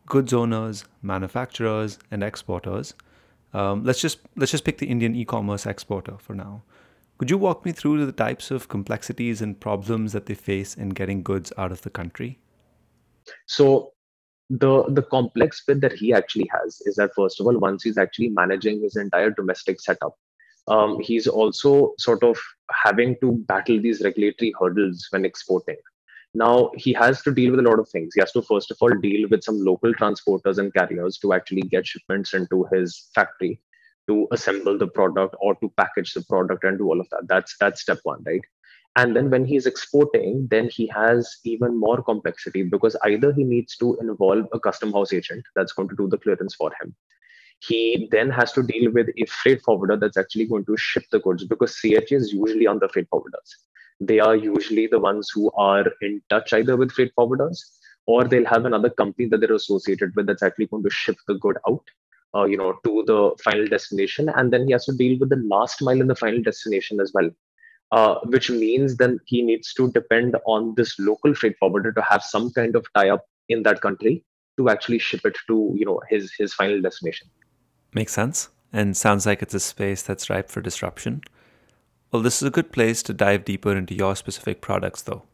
goods 0.07 0.33
owners, 0.33 0.85
manufacturers, 1.03 1.99
and 2.11 2.23
exporters. 2.23 2.95
Um, 3.55 3.85
let's 3.85 4.01
just 4.01 4.19
let's 4.37 4.53
just 4.53 4.65
pick 4.65 4.79
the 4.79 4.87
Indian 4.87 5.15
e-commerce 5.15 5.67
exporter 5.67 6.17
for 6.19 6.35
now. 6.35 6.63
Could 7.19 7.31
you 7.31 7.39
walk 7.39 7.65
me 7.65 7.73
through 7.73 8.05
the 8.05 8.13
types 8.13 8.51
of 8.51 8.69
complexities 8.69 9.41
and 9.43 9.59
problems 9.61 10.13
that 10.13 10.27
they 10.27 10.35
face 10.35 10.75
in 10.75 10.91
getting 10.91 11.23
goods 11.23 11.53
out 11.57 11.71
of 11.71 11.83
the 11.83 11.91
country? 11.91 12.39
So 13.47 13.93
the 14.51 14.85
the 14.89 15.03
complex 15.03 15.63
bit 15.67 15.81
that 15.83 15.93
he 15.93 16.13
actually 16.13 16.51
has 16.53 16.83
is 16.85 16.97
that 16.97 17.15
first 17.15 17.41
of 17.41 17.47
all, 17.47 17.59
once 17.59 17.83
he's 17.83 17.99
actually 17.99 18.31
managing 18.31 18.83
his 18.83 18.97
entire 18.97 19.31
domestic 19.31 19.81
setup, 19.81 20.17
um, 20.69 21.01
he's 21.01 21.27
also 21.27 21.95
sort 21.99 22.23
of 22.23 22.39
having 22.71 23.17
to 23.21 23.33
battle 23.49 23.81
these 23.81 24.03
regulatory 24.03 24.53
hurdles 24.59 25.07
when 25.11 25.25
exporting. 25.25 25.77
Now 26.35 26.71
he 26.77 26.93
has 26.95 27.21
to 27.23 27.33
deal 27.33 27.51
with 27.51 27.61
a 27.61 27.69
lot 27.69 27.79
of 27.79 27.89
things. 27.89 28.15
He 28.15 28.21
has 28.21 28.33
to 28.33 28.43
first 28.43 28.71
of 28.71 28.79
all 28.81 28.95
deal 29.01 29.29
with 29.29 29.45
some 29.45 29.63
local 29.63 29.93
transporters 29.95 30.59
and 30.59 30.73
carriers 30.73 31.19
to 31.19 31.33
actually 31.33 31.63
get 31.63 31.87
shipments 31.87 32.33
into 32.33 32.67
his 32.73 33.11
factory 33.15 33.61
to 34.09 34.27
assemble 34.33 34.79
the 34.79 34.87
product 34.87 35.37
or 35.41 35.55
to 35.57 35.73
package 35.77 36.15
the 36.15 36.23
product 36.23 36.65
and 36.65 36.79
do 36.79 36.89
all 36.89 37.01
of 37.01 37.09
that. 37.11 37.29
That's 37.29 37.55
that's 37.59 37.83
step 37.83 37.99
one, 38.05 38.23
right? 38.25 38.41
And 38.97 39.17
then 39.17 39.31
when 39.31 39.45
he's 39.47 39.67
exporting, 39.67 40.49
then 40.51 40.69
he 40.69 40.87
has 40.89 41.39
even 41.45 41.79
more 41.79 42.03
complexity 42.03 42.63
because 42.63 42.95
either 43.05 43.33
he 43.33 43.43
needs 43.43 43.77
to 43.79 43.97
involve 44.01 44.47
a 44.53 44.61
custom 44.61 44.93
house 44.93 45.13
agent 45.15 45.45
that's 45.55 45.73
going 45.73 45.89
to 45.89 45.97
do 45.97 46.09
the 46.09 46.19
clearance 46.19 46.55
for 46.55 46.71
him 46.81 46.95
he 47.67 48.09
then 48.11 48.29
has 48.31 48.53
to 48.53 48.63
deal 48.63 48.91
with 48.91 49.09
a 49.17 49.25
freight 49.27 49.63
forwarder 49.63 49.97
that's 49.97 50.17
actually 50.17 50.47
going 50.47 50.65
to 50.65 50.77
ship 50.77 51.05
the 51.13 51.21
goods 51.21 51.45
because 51.45 51.77
CHA 51.77 52.17
is 52.17 52.33
usually 52.33 52.67
on 52.67 52.81
the 52.81 52.89
freight 52.89 53.09
forwarders. 53.11 53.51
They 54.01 54.19
are 54.19 54.35
usually 54.35 54.89
the 54.89 54.99
ones 54.99 55.31
who 55.33 55.51
are 55.53 55.85
in 56.01 56.21
touch 56.29 56.53
either 56.53 56.77
with 56.77 56.91
freight 56.91 57.13
forwarders 57.17 57.59
or 58.07 58.25
they'll 58.25 58.47
have 58.47 58.65
another 58.65 58.91
company 58.91 59.29
that 59.29 59.41
they're 59.41 59.53
associated 59.55 60.13
with 60.17 60.27
that's 60.27 60.43
actually 60.43 60.67
going 60.67 60.83
to 60.83 60.91
ship 60.91 61.17
the 61.29 61.35
good 61.35 61.57
out, 61.69 61.85
uh, 62.35 62.45
you 62.45 62.57
know, 62.57 62.81
to 62.85 63.05
the 63.07 63.31
final 63.45 63.67
destination. 63.69 64.29
And 64.29 64.53
then 64.53 64.67
he 64.67 64.73
has 64.73 64.87
to 64.87 64.97
deal 64.97 65.17
with 65.21 65.29
the 65.29 65.37
last 65.37 65.81
mile 65.83 66.01
in 66.01 66.09
the 66.09 66.17
final 66.17 66.43
destination 66.43 67.01
as 67.01 67.13
well. 67.15 67.31
Uh, 67.93 68.19
which 68.25 68.51
means 68.51 68.97
then 68.97 69.21
he 69.27 69.43
needs 69.43 69.73
to 69.75 69.93
depend 69.93 70.35
on 70.47 70.75
this 70.77 70.99
local 70.99 71.35
freight 71.35 71.57
forwarder 71.59 71.93
to 71.93 72.03
have 72.03 72.25
some 72.25 72.51
kind 72.51 72.75
of 72.75 72.87
tie-up 72.97 73.23
in 73.51 73.63
that 73.63 73.83
country 73.83 74.25
to 74.57 74.71
actually 74.71 74.99
ship 74.99 75.21
it 75.25 75.37
to 75.47 75.73
you 75.77 75.85
know 75.85 76.01
his 76.09 76.33
his 76.39 76.55
final 76.55 76.81
destination 76.81 77.29
Makes 77.95 78.13
sense, 78.13 78.49
and 78.73 78.97
sounds 78.97 79.27
like 79.27 79.43
it's 79.43 79.55
a 79.55 79.61
space 79.61 80.03
that's 80.03 80.31
ripe 80.31 80.51
for 80.51 80.61
disruption. 80.61 81.23
Well, 82.11 82.23
this 82.23 82.43
is 82.43 82.49
a 82.49 82.51
good 82.51 82.73
place 82.73 83.03
to 83.05 83.15
dive 83.15 83.45
deeper 83.45 83.77
into 83.77 83.95
your 83.95 84.17
specific 84.17 84.61
products, 84.61 85.03
though, 85.03 85.25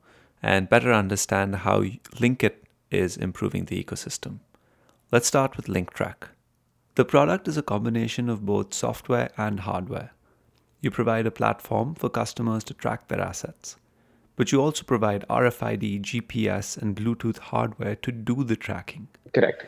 and 0.43 0.69
better 0.69 0.93
understand 0.93 1.57
how 1.57 1.83
Lynkit 2.17 2.55
is 2.91 3.17
improving 3.17 3.67
the 3.67 3.83
ecosystem. 3.83 4.39
Let's 5.13 5.27
start 5.27 5.57
with 5.57 5.67
LinkTrack. 5.67 6.29
The 6.95 7.05
product 7.05 7.47
is 7.47 7.57
a 7.57 7.63
combination 7.63 8.29
of 8.29 8.45
both 8.45 8.75
software 8.75 9.31
and 9.37 9.61
hardware. 9.61 10.13
You 10.81 10.91
provide 10.91 11.27
a 11.27 11.31
platform 11.31 11.95
for 11.95 12.09
customers 12.09 12.65
to 12.65 12.75
track 12.75 13.09
their 13.09 13.21
assets, 13.21 13.77
but 14.37 14.53
you 14.53 14.61
also 14.61 14.85
provide 14.85 15.25
RFID, 15.29 16.03
GPS, 16.03 16.77
and 16.77 16.97
Bluetooth 16.97 17.39
hardware 17.39 17.97
to 17.97 18.13
do 18.13 18.45
the 18.45 18.57
tracking. 18.57 19.09
Correct. 19.33 19.67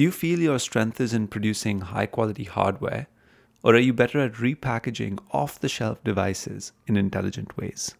Do 0.00 0.04
you 0.04 0.10
feel 0.10 0.38
your 0.40 0.58
strength 0.58 0.98
is 0.98 1.12
in 1.12 1.28
producing 1.28 1.82
high 1.82 2.06
quality 2.06 2.44
hardware, 2.44 3.06
or 3.62 3.74
are 3.74 3.86
you 3.86 3.92
better 3.92 4.18
at 4.18 4.32
repackaging 4.32 5.18
off 5.30 5.60
the 5.60 5.68
shelf 5.68 6.02
devices 6.02 6.72
in 6.86 6.96
intelligent 6.96 7.54
ways? 7.58 7.94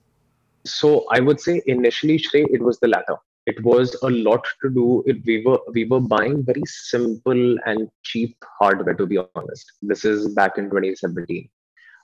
So 0.64 1.04
I 1.10 1.20
would 1.20 1.40
say 1.40 1.60
initially, 1.66 2.16
Shrey, 2.16 2.46
it 2.50 2.62
was 2.62 2.80
the 2.80 2.88
latter. 2.88 3.16
It 3.44 3.62
was 3.62 3.94
a 4.02 4.08
lot 4.08 4.46
to 4.62 4.70
do. 4.70 5.02
It, 5.04 5.18
we 5.26 5.44
were 5.44 5.58
we 5.74 5.84
were 5.84 6.00
buying 6.00 6.42
very 6.42 6.62
simple 6.64 7.58
and 7.66 7.90
cheap 8.02 8.34
hardware. 8.58 8.94
To 8.94 9.04
be 9.04 9.18
honest, 9.34 9.70
this 9.82 10.06
is 10.06 10.34
back 10.34 10.56
in 10.56 10.70
2017, 10.70 11.50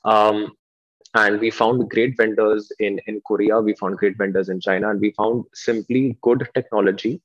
um, 0.05 0.53
and 1.15 1.41
we 1.41 1.51
found 1.51 1.89
great 1.89 2.19
vendors 2.19 2.71
in 2.81 3.01
in 3.07 3.23
Korea. 3.27 3.63
We 3.63 3.73
found 3.73 3.97
great 3.97 4.19
vendors 4.19 4.51
in 4.51 4.61
China, 4.61 4.91
and 4.91 5.01
we 5.01 5.13
found 5.13 5.45
simply 5.55 6.19
good 6.21 6.47
technology. 6.53 7.23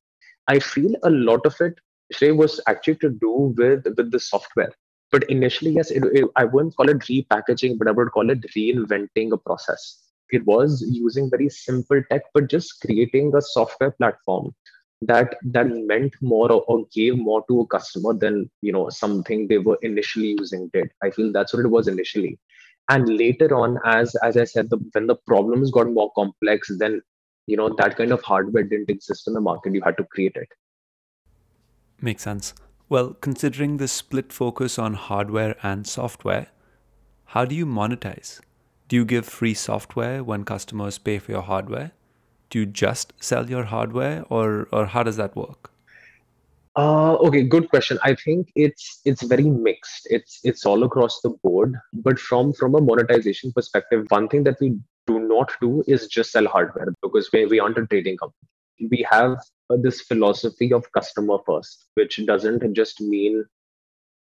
I 0.48 0.60
feel 0.60 0.96
a 1.04 1.10
lot 1.10 1.46
of 1.46 1.60
it, 1.60 1.76
Shrey, 2.14 2.36
was 2.36 2.60
actually 2.68 2.96
to 2.96 3.10
do 3.10 3.54
with 3.58 3.86
with 3.98 4.12
the 4.12 4.20
software. 4.20 4.72
But 5.12 5.30
initially 5.30 5.72
yes 5.72 5.92
it, 5.92 6.04
it, 6.14 6.26
i 6.38 6.46
wouldn't 6.46 6.76
call 6.78 6.90
it 6.90 7.00
repackaging 7.00 7.78
but 7.78 7.88
i 7.90 7.92
would 7.92 8.12
call 8.12 8.30
it 8.30 8.42
reinventing 8.56 9.34
a 9.34 9.38
process. 9.38 10.04
It 10.30 10.46
was 10.46 10.82
using 10.90 11.30
very 11.30 11.50
simple 11.50 12.02
tech 12.10 12.22
but 12.34 12.50
just 12.50 12.80
creating 12.82 13.34
a 13.36 13.42
software 13.42 13.92
platform 13.92 14.54
that 15.02 15.36
that 15.44 15.68
meant 15.68 16.14
more 16.22 16.52
or, 16.52 16.62
or, 16.68 16.86
gave 16.94 17.18
more 17.18 17.44
to 17.48 17.62
a 17.62 17.68
customer 17.68 18.14
than 18.14 18.50
you 18.62 18.72
know 18.72 18.90
something 18.90 19.48
they 19.48 19.58
were 19.58 19.80
initially 19.82 20.36
using 20.40 20.70
did. 20.74 20.90
I 21.04 21.10
feel 21.10 21.32
that's 21.32 21.54
what 21.54 21.66
it 21.66 21.70
was 21.70 21.88
initially. 21.88 22.40
And 22.90 23.18
later 23.18 23.56
on 23.56 23.80
as 23.86 24.16
as 24.16 24.38
i 24.38 24.44
said 24.44 24.70
the, 24.70 24.78
when 24.94 25.08
the 25.08 25.16
problems 25.16 25.72
got 25.72 25.92
more 25.92 26.12
complex 26.14 26.72
then 26.78 27.02
you 27.48 27.58
know 27.58 27.70
that 27.78 27.98
kind 27.98 28.12
of 28.12 28.22
hardware 28.22 28.64
didn't 28.64 28.90
exist 28.90 29.28
in 29.28 29.34
the 29.34 29.42
market 29.42 29.74
you 29.74 29.82
had 29.82 29.98
to 29.98 30.04
create 30.06 30.36
it 30.36 30.50
makes 32.04 32.24
sense 32.24 32.54
well 32.90 33.16
considering 33.22 33.78
the 33.78 33.88
split 33.88 34.34
focus 34.34 34.78
on 34.78 34.94
hardware 34.94 35.56
and 35.64 35.88
software 35.88 36.48
how 37.26 37.46
do 37.46 37.56
you 37.56 37.66
monetize 37.66 38.42
do 38.92 38.98
you 38.98 39.06
give 39.06 39.26
free 39.26 39.54
software 39.54 40.22
when 40.22 40.44
customers 40.44 40.98
pay 40.98 41.18
for 41.18 41.32
your 41.32 41.44
hardware? 41.44 41.92
Do 42.50 42.60
you 42.60 42.66
just 42.66 43.14
sell 43.22 43.50
your 43.50 43.64
hardware, 43.64 44.26
or 44.30 44.68
or 44.74 44.88
how 44.88 45.02
does 45.02 45.16
that 45.16 45.34
work? 45.34 45.72
Uh, 46.76 47.14
okay, 47.28 47.44
good 47.44 47.70
question. 47.70 48.00
I 48.04 48.16
think 48.16 48.52
it's 48.54 49.00
it's 49.06 49.24
very 49.24 49.46
mixed. 49.46 50.10
It's 50.10 50.42
it's 50.44 50.66
all 50.66 50.84
across 50.84 51.22
the 51.22 51.30
board. 51.42 51.80
But 51.94 52.20
from 52.20 52.52
from 52.52 52.76
a 52.76 52.82
monetization 52.82 53.54
perspective, 53.54 54.06
one 54.10 54.28
thing 54.28 54.44
that 54.44 54.60
we 54.60 54.76
do 55.08 55.20
not 55.20 55.56
do 55.62 55.86
is 55.88 56.08
just 56.08 56.34
sell 56.34 56.48
hardware 56.48 56.94
because 57.02 57.32
we, 57.32 57.46
we 57.46 57.62
aren't 57.62 57.78
a 57.78 57.88
trading 57.88 58.18
company. 58.18 58.50
We 58.90 59.08
have 59.10 59.38
this 59.78 60.02
philosophy 60.02 60.74
of 60.74 60.92
customer 60.92 61.38
first, 61.46 61.88
which 61.96 62.20
doesn't 62.26 62.74
just 62.74 63.02
mean 63.02 63.46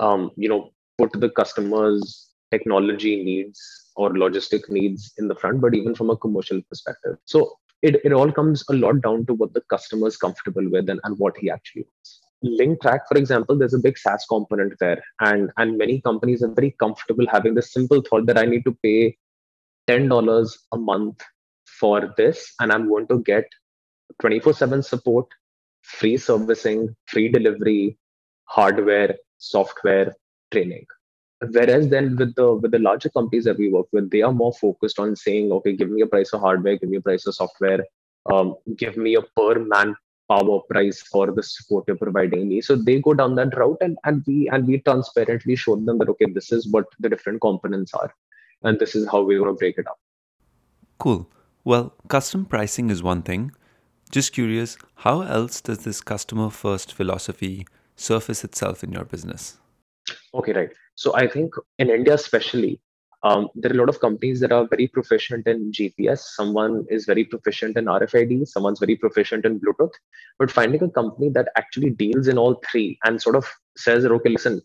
um, 0.00 0.30
you 0.36 0.48
know 0.48 0.70
put 0.98 1.12
the 1.12 1.30
customer's 1.30 2.28
technology 2.50 3.22
needs 3.22 3.60
or 3.96 4.10
logistic 4.10 4.68
needs 4.68 5.12
in 5.18 5.28
the 5.28 5.34
front, 5.34 5.60
but 5.60 5.74
even 5.74 5.94
from 5.94 6.10
a 6.10 6.16
commercial 6.16 6.60
perspective. 6.68 7.16
So 7.24 7.58
it, 7.82 8.00
it 8.04 8.12
all 8.12 8.32
comes 8.32 8.64
a 8.70 8.72
lot 8.72 9.02
down 9.02 9.26
to 9.26 9.34
what 9.34 9.52
the 9.54 9.60
customer 9.70 10.08
is 10.08 10.16
comfortable 10.16 10.68
with 10.68 10.88
and, 10.88 11.00
and 11.04 11.18
what 11.18 11.36
he 11.38 11.50
actually 11.50 11.82
wants. 11.82 12.20
Linktrack, 12.44 13.00
for 13.08 13.16
example, 13.16 13.56
there's 13.58 13.74
a 13.74 13.78
big 13.78 13.98
SaaS 13.98 14.24
component 14.28 14.78
there, 14.78 15.02
and 15.20 15.50
and 15.56 15.76
many 15.76 16.00
companies 16.00 16.42
are 16.42 16.52
very 16.52 16.70
comfortable 16.78 17.26
having 17.28 17.54
the 17.54 17.62
simple 17.62 18.00
thought 18.00 18.26
that 18.26 18.38
I 18.38 18.44
need 18.44 18.64
to 18.64 18.76
pay 18.80 19.16
ten 19.88 20.08
dollars 20.08 20.56
a 20.72 20.78
month 20.78 21.20
for 21.66 22.14
this, 22.16 22.54
and 22.60 22.70
I'm 22.72 22.88
going 22.88 23.08
to 23.08 23.20
get 23.24 23.44
24/7 24.22 24.84
support, 24.84 25.26
free 25.82 26.16
servicing, 26.16 26.94
free 27.06 27.28
delivery, 27.28 27.98
hardware, 28.44 29.16
software, 29.38 30.14
training. 30.50 30.86
Whereas 31.40 31.88
then 31.88 32.16
with 32.16 32.34
the 32.34 32.54
with 32.54 32.72
the 32.72 32.80
larger 32.80 33.10
companies 33.10 33.44
that 33.44 33.58
we 33.58 33.70
work 33.70 33.86
with 33.92 34.10
they 34.10 34.22
are 34.22 34.32
more 34.32 34.52
focused 34.52 34.98
on 34.98 35.14
saying 35.14 35.52
okay 35.52 35.72
give 35.76 35.88
me 35.88 36.02
a 36.02 36.06
price 36.06 36.32
of 36.32 36.40
hardware 36.40 36.76
give 36.76 36.88
me 36.88 36.96
a 36.96 37.00
price 37.00 37.26
of 37.28 37.34
software 37.36 37.84
um, 38.32 38.56
give 38.76 38.96
me 38.96 39.14
a 39.14 39.22
per 39.22 39.60
man 39.60 39.94
power 40.28 40.60
price 40.68 41.00
for 41.00 41.30
the 41.30 41.42
support 41.42 41.84
you're 41.86 41.96
providing 41.96 42.48
me. 42.48 42.60
So 42.60 42.76
they 42.76 43.00
go 43.00 43.14
down 43.14 43.34
that 43.36 43.56
route 43.56 43.78
and, 43.80 43.96
and 44.04 44.22
we 44.26 44.48
and 44.48 44.66
we 44.66 44.78
transparently 44.78 45.56
show 45.56 45.76
them 45.76 45.98
that 45.98 46.08
okay 46.10 46.26
this 46.26 46.52
is 46.52 46.68
what 46.68 46.86
the 47.00 47.08
different 47.08 47.40
components 47.40 47.94
are 47.94 48.12
and 48.62 48.78
this 48.78 48.94
is 48.94 49.08
how 49.08 49.22
we're 49.22 49.38
going 49.38 49.54
to 49.54 49.58
break 49.58 49.78
it 49.78 49.86
up. 49.86 49.98
Cool. 50.98 51.28
Well 51.64 51.94
custom 52.08 52.44
pricing 52.44 52.90
is 52.90 53.02
one 53.02 53.22
thing 53.22 53.52
just 54.08 54.32
curious 54.32 54.76
how 54.96 55.22
else 55.22 55.60
does 55.60 55.84
this 55.84 56.00
customer 56.00 56.50
first 56.50 56.92
philosophy 56.92 57.66
surface 57.96 58.44
itself 58.44 58.84
in 58.84 58.92
your 58.92 59.04
business 59.04 59.58
okay 60.34 60.52
right 60.52 60.70
so 60.98 61.14
I 61.14 61.28
think 61.28 61.54
in 61.78 61.90
India, 61.90 62.14
especially, 62.14 62.80
um, 63.22 63.48
there 63.54 63.70
are 63.70 63.74
a 63.74 63.78
lot 63.78 63.88
of 63.88 64.00
companies 64.00 64.40
that 64.40 64.50
are 64.50 64.66
very 64.66 64.88
proficient 64.88 65.46
in 65.46 65.70
GPS. 65.70 66.18
Someone 66.18 66.86
is 66.90 67.06
very 67.06 67.24
proficient 67.24 67.76
in 67.76 67.84
RFID. 67.84 68.48
Someone's 68.48 68.80
very 68.80 68.96
proficient 68.96 69.44
in 69.44 69.60
Bluetooth. 69.60 69.92
But 70.40 70.50
finding 70.50 70.82
a 70.82 70.90
company 70.90 71.28
that 71.30 71.50
actually 71.56 71.90
deals 71.90 72.26
in 72.26 72.36
all 72.36 72.60
three 72.68 72.98
and 73.04 73.22
sort 73.22 73.36
of 73.36 73.46
says, 73.76 74.04
okay, 74.04 74.28
listen, 74.28 74.60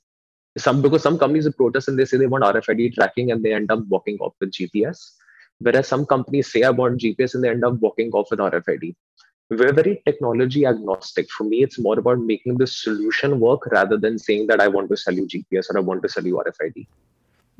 some 0.58 0.82
because 0.82 1.04
some 1.04 1.20
companies 1.20 1.46
approach 1.46 1.76
us 1.76 1.88
and 1.88 2.00
they 2.00 2.06
say 2.06 2.18
they 2.18 2.26
want 2.26 2.44
RFID 2.44 2.96
tracking 2.96 3.32
and 3.32 3.44
they 3.46 3.54
end 3.54 3.72
up 3.72 3.86
walking 3.88 4.18
off 4.18 4.34
with 4.40 4.52
GPS. 4.52 5.12
Whereas 5.60 5.88
some 5.88 6.08
companies 6.08 6.52
say 6.52 6.64
I 6.64 6.72
want 6.72 7.00
GPS 7.00 7.36
and 7.36 7.44
they 7.44 7.50
end 7.50 7.64
up 7.64 7.76
walking 7.80 8.10
off 8.14 8.32
with 8.32 8.40
RFID 8.40 8.96
we're 9.50 9.74
very 9.74 10.02
technology 10.06 10.66
agnostic. 10.66 11.30
For 11.32 11.44
me, 11.44 11.64
it's 11.64 11.80
more 11.80 12.00
about 12.00 12.20
making 12.20 12.58
the 12.58 12.68
solution 12.68 13.40
work 13.40 13.66
rather 13.68 13.98
than 13.98 14.18
saying 14.18 14.48
that 14.48 14.62
I 14.62 14.68
want 14.68 14.90
to 14.90 14.98
sell 14.98 15.14
you 15.14 15.28
GPS 15.28 15.70
or 15.70 15.78
I 15.78 15.82
want 15.82 16.02
to 16.04 16.10
sell 16.10 16.26
you 16.26 16.42
RFID. 16.46 16.88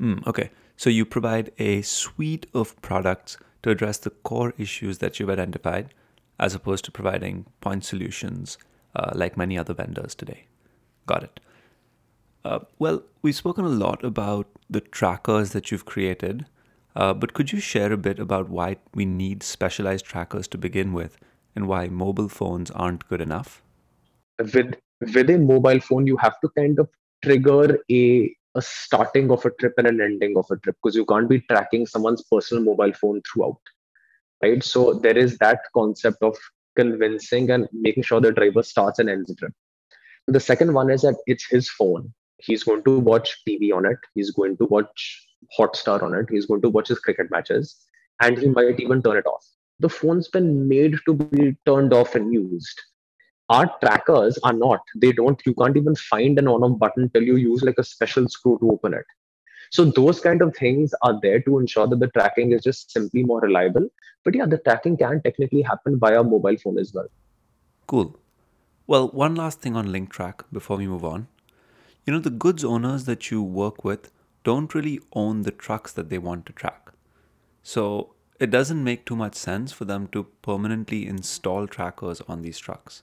Mm, 0.00 0.26
okay. 0.26 0.50
So 0.76 0.90
you 0.90 1.04
provide 1.04 1.52
a 1.58 1.82
suite 1.82 2.46
of 2.52 2.80
products 2.82 3.36
to 3.62 3.70
address 3.70 3.98
the 3.98 4.10
core 4.10 4.52
issues 4.58 4.98
that 4.98 5.18
you've 5.18 5.30
identified, 5.30 5.94
as 6.38 6.54
opposed 6.54 6.84
to 6.86 6.90
providing 6.90 7.46
point 7.60 7.84
solutions 7.84 8.58
uh, 8.96 9.12
like 9.14 9.36
many 9.36 9.56
other 9.56 9.74
vendors 9.74 10.14
today. 10.14 10.46
Got 11.06 11.24
it. 11.24 11.40
Uh, 12.44 12.60
well, 12.78 13.02
we've 13.22 13.34
spoken 13.34 13.64
a 13.64 13.68
lot 13.68 14.04
about 14.04 14.46
the 14.68 14.80
trackers 14.80 15.50
that 15.50 15.70
you've 15.70 15.86
created, 15.86 16.46
uh, 16.96 17.14
but 17.14 17.32
could 17.32 17.52
you 17.52 17.60
share 17.60 17.92
a 17.92 17.96
bit 17.96 18.18
about 18.18 18.48
why 18.48 18.76
we 18.94 19.04
need 19.04 19.42
specialized 19.42 20.04
trackers 20.04 20.46
to 20.48 20.58
begin 20.58 20.92
with 20.92 21.18
and 21.54 21.68
why 21.68 21.88
mobile 21.88 22.28
phones 22.28 22.70
aren't 22.70 23.08
good 23.08 23.20
enough? 23.20 23.62
With 24.38 24.76
with 25.00 25.30
a 25.30 25.38
mobile 25.38 25.80
phone, 25.80 26.06
you 26.06 26.16
have 26.16 26.40
to 26.40 26.48
kind 26.56 26.78
of 26.78 26.88
trigger 27.22 27.78
a 27.90 28.34
a 28.56 28.62
starting 28.62 29.30
of 29.30 29.44
a 29.44 29.50
trip 29.50 29.74
and 29.78 29.86
an 29.86 30.00
ending 30.00 30.36
of 30.36 30.46
a 30.50 30.56
trip 30.56 30.76
because 30.82 30.94
you 30.94 31.04
can't 31.04 31.28
be 31.28 31.40
tracking 31.40 31.86
someone's 31.86 32.22
personal 32.30 32.62
mobile 32.62 32.92
phone 32.92 33.20
throughout 33.22 33.58
right? 34.44 34.62
So 34.62 34.94
there 34.94 35.16
is 35.16 35.38
that 35.38 35.60
concept 35.74 36.22
of 36.22 36.36
convincing 36.76 37.50
and 37.50 37.68
making 37.72 38.02
sure 38.02 38.20
the 38.20 38.32
driver 38.32 38.62
starts 38.62 38.98
and 38.98 39.08
ends 39.08 39.28
the 39.28 39.34
trip. 39.34 39.52
The 40.26 40.40
second 40.40 40.72
one 40.74 40.90
is 40.90 41.02
that 41.02 41.16
it's 41.26 41.46
his 41.48 41.70
phone. 41.70 42.12
He's 42.38 42.64
going 42.64 42.82
to 42.84 42.98
watch 42.98 43.36
tv 43.48 43.72
on 43.74 43.86
it. 43.86 43.98
He's 44.14 44.30
going 44.30 44.56
to 44.58 44.64
watch 44.64 45.26
hotstar 45.58 46.02
on 46.02 46.14
it. 46.14 46.26
He's 46.30 46.46
going 46.46 46.62
to 46.62 46.68
watch 46.68 46.88
his 46.88 46.98
cricket 46.98 47.30
matches. 47.30 47.76
And 48.20 48.38
he 48.38 48.48
might 48.48 48.80
even 48.80 49.02
turn 49.02 49.16
it 49.16 49.26
off 49.26 49.44
the 49.80 49.88
phone's 49.88 50.28
been 50.28 50.68
made 50.68 50.96
to 51.06 51.14
be 51.14 51.56
turned 51.66 51.92
off 51.92 52.14
and 52.14 52.32
used. 52.32 52.80
Our 53.50 53.70
trackers 53.80 54.38
are 54.38 54.52
not. 54.52 54.80
They 54.96 55.12
don't. 55.12 55.40
You 55.44 55.54
can't 55.54 55.76
even 55.76 55.94
find 55.96 56.38
an 56.38 56.48
on 56.48 56.62
off 56.62 56.78
button 56.78 57.10
till 57.10 57.22
you 57.22 57.36
use 57.36 57.62
like 57.62 57.78
a 57.78 57.84
special 57.84 58.28
screw 58.28 58.58
to 58.60 58.70
open 58.70 58.94
it. 58.94 59.04
So 59.70 59.84
those 59.84 60.20
kind 60.20 60.40
of 60.40 60.54
things 60.56 60.94
are 61.02 61.18
there 61.20 61.40
to 61.40 61.58
ensure 61.58 61.86
that 61.88 61.98
the 61.98 62.06
tracking 62.08 62.52
is 62.52 62.62
just 62.62 62.92
simply 62.92 63.24
more 63.24 63.40
reliable. 63.40 63.88
But 64.24 64.34
yeah 64.34 64.46
the 64.46 64.58
tracking 64.58 64.96
can 64.96 65.20
technically 65.22 65.62
happen 65.62 65.98
via 65.98 66.22
mobile 66.22 66.56
phone 66.56 66.78
as 66.78 66.94
well. 66.94 67.08
Cool. 67.86 68.16
Well 68.86 69.08
one 69.08 69.34
last 69.34 69.60
thing 69.60 69.76
on 69.76 69.88
linktrack 69.88 70.44
before 70.52 70.76
we 70.76 70.86
move 70.86 71.04
on. 71.04 71.28
You 72.06 72.12
know 72.12 72.20
the 72.20 72.30
goods 72.30 72.64
owners 72.64 73.04
that 73.06 73.30
you 73.30 73.42
work 73.42 73.84
with 73.84 74.10
don't 74.44 74.74
really 74.74 75.00
own 75.12 75.42
the 75.42 75.50
trucks 75.50 75.92
that 75.92 76.08
they 76.08 76.18
want 76.18 76.46
to 76.46 76.52
track. 76.52 76.92
So 77.62 78.13
it 78.40 78.50
doesn't 78.50 78.82
make 78.82 79.04
too 79.04 79.16
much 79.16 79.34
sense 79.34 79.72
for 79.72 79.84
them 79.84 80.08
to 80.08 80.24
permanently 80.42 81.06
install 81.06 81.66
trackers 81.66 82.20
on 82.22 82.42
these 82.42 82.58
trucks. 82.58 83.02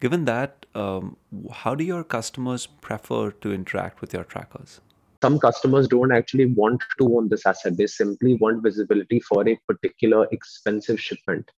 Given 0.00 0.24
that, 0.26 0.66
um, 0.74 1.16
how 1.52 1.74
do 1.74 1.84
your 1.84 2.04
customers 2.04 2.66
prefer 2.66 3.30
to 3.30 3.52
interact 3.52 4.00
with 4.00 4.12
your 4.12 4.24
trackers? 4.24 4.80
Some 5.22 5.38
customers 5.38 5.88
don't 5.88 6.12
actually 6.12 6.46
want 6.46 6.82
to 6.98 7.16
own 7.16 7.28
this 7.28 7.46
asset. 7.46 7.76
They 7.76 7.86
simply 7.86 8.34
want 8.34 8.62
visibility 8.62 9.20
for 9.20 9.48
a 9.48 9.58
particular 9.66 10.28
expensive 10.30 11.00
shipment. 11.00 11.50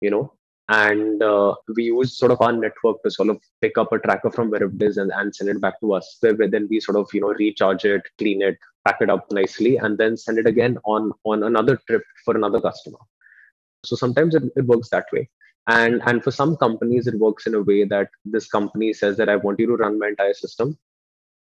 You 0.00 0.10
know, 0.10 0.32
and 0.70 1.20
uh, 1.20 1.54
we 1.74 1.84
use 1.84 2.16
sort 2.16 2.30
of 2.30 2.40
our 2.40 2.52
network 2.52 3.02
to 3.02 3.10
sort 3.10 3.28
of 3.28 3.40
pick 3.60 3.76
up 3.76 3.92
a 3.92 3.98
tracker 3.98 4.30
from 4.30 4.50
wherever 4.50 4.72
it 4.72 4.82
is 4.82 4.96
and, 4.96 5.10
and 5.14 5.34
send 5.34 5.50
it 5.50 5.60
back 5.60 5.80
to 5.80 5.92
us 5.92 6.16
where, 6.20 6.34
where 6.36 6.48
then 6.48 6.68
we 6.70 6.78
sort 6.78 6.96
of 6.96 7.08
you 7.12 7.20
know 7.20 7.34
recharge 7.38 7.84
it 7.84 8.02
clean 8.18 8.40
it 8.40 8.56
pack 8.86 8.98
it 9.00 9.10
up 9.10 9.26
nicely 9.32 9.76
and 9.76 9.98
then 9.98 10.16
send 10.16 10.38
it 10.38 10.46
again 10.46 10.78
on 10.84 11.12
on 11.24 11.42
another 11.44 11.78
trip 11.86 12.02
for 12.24 12.36
another 12.36 12.60
customer 12.60 12.98
so 13.84 13.96
sometimes 13.96 14.34
it, 14.34 14.44
it 14.56 14.66
works 14.66 14.90
that 14.90 15.06
way 15.12 15.28
And 15.66 16.02
and 16.06 16.22
for 16.24 16.30
some 16.30 16.56
companies, 16.56 17.06
it 17.06 17.18
works 17.18 17.46
in 17.46 17.54
a 17.54 17.62
way 17.62 17.84
that 17.84 18.08
this 18.24 18.48
company 18.48 18.92
says 18.92 19.16
that 19.18 19.28
I 19.28 19.36
want 19.36 19.60
you 19.60 19.66
to 19.66 19.76
run 19.76 19.98
my 19.98 20.08
entire 20.08 20.34
system. 20.34 20.78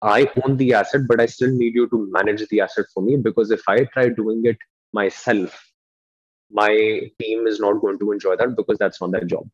I 0.03 0.31
own 0.43 0.57
the 0.57 0.75
asset, 0.75 1.03
but 1.09 1.21
I 1.21 1.27
still 1.27 1.53
need 1.53 1.75
you 1.75 1.89
to 1.89 2.09
manage 2.13 2.47
the 2.49 2.61
asset 2.61 2.87
for 2.93 3.03
me 3.03 3.17
because 3.17 3.51
if 3.51 3.63
I 3.69 3.85
try 3.85 4.09
doing 4.09 4.43
it 4.45 4.59
myself, 4.93 5.59
my 6.51 6.71
team 7.21 7.47
is 7.47 7.61
not 7.61 7.81
going 7.81 7.99
to 8.01 8.13
enjoy 8.13 8.37
that 8.37 8.57
because 8.57 8.79
that's 8.79 9.01
not 9.01 9.13
their 9.13 9.25
job. 9.25 9.49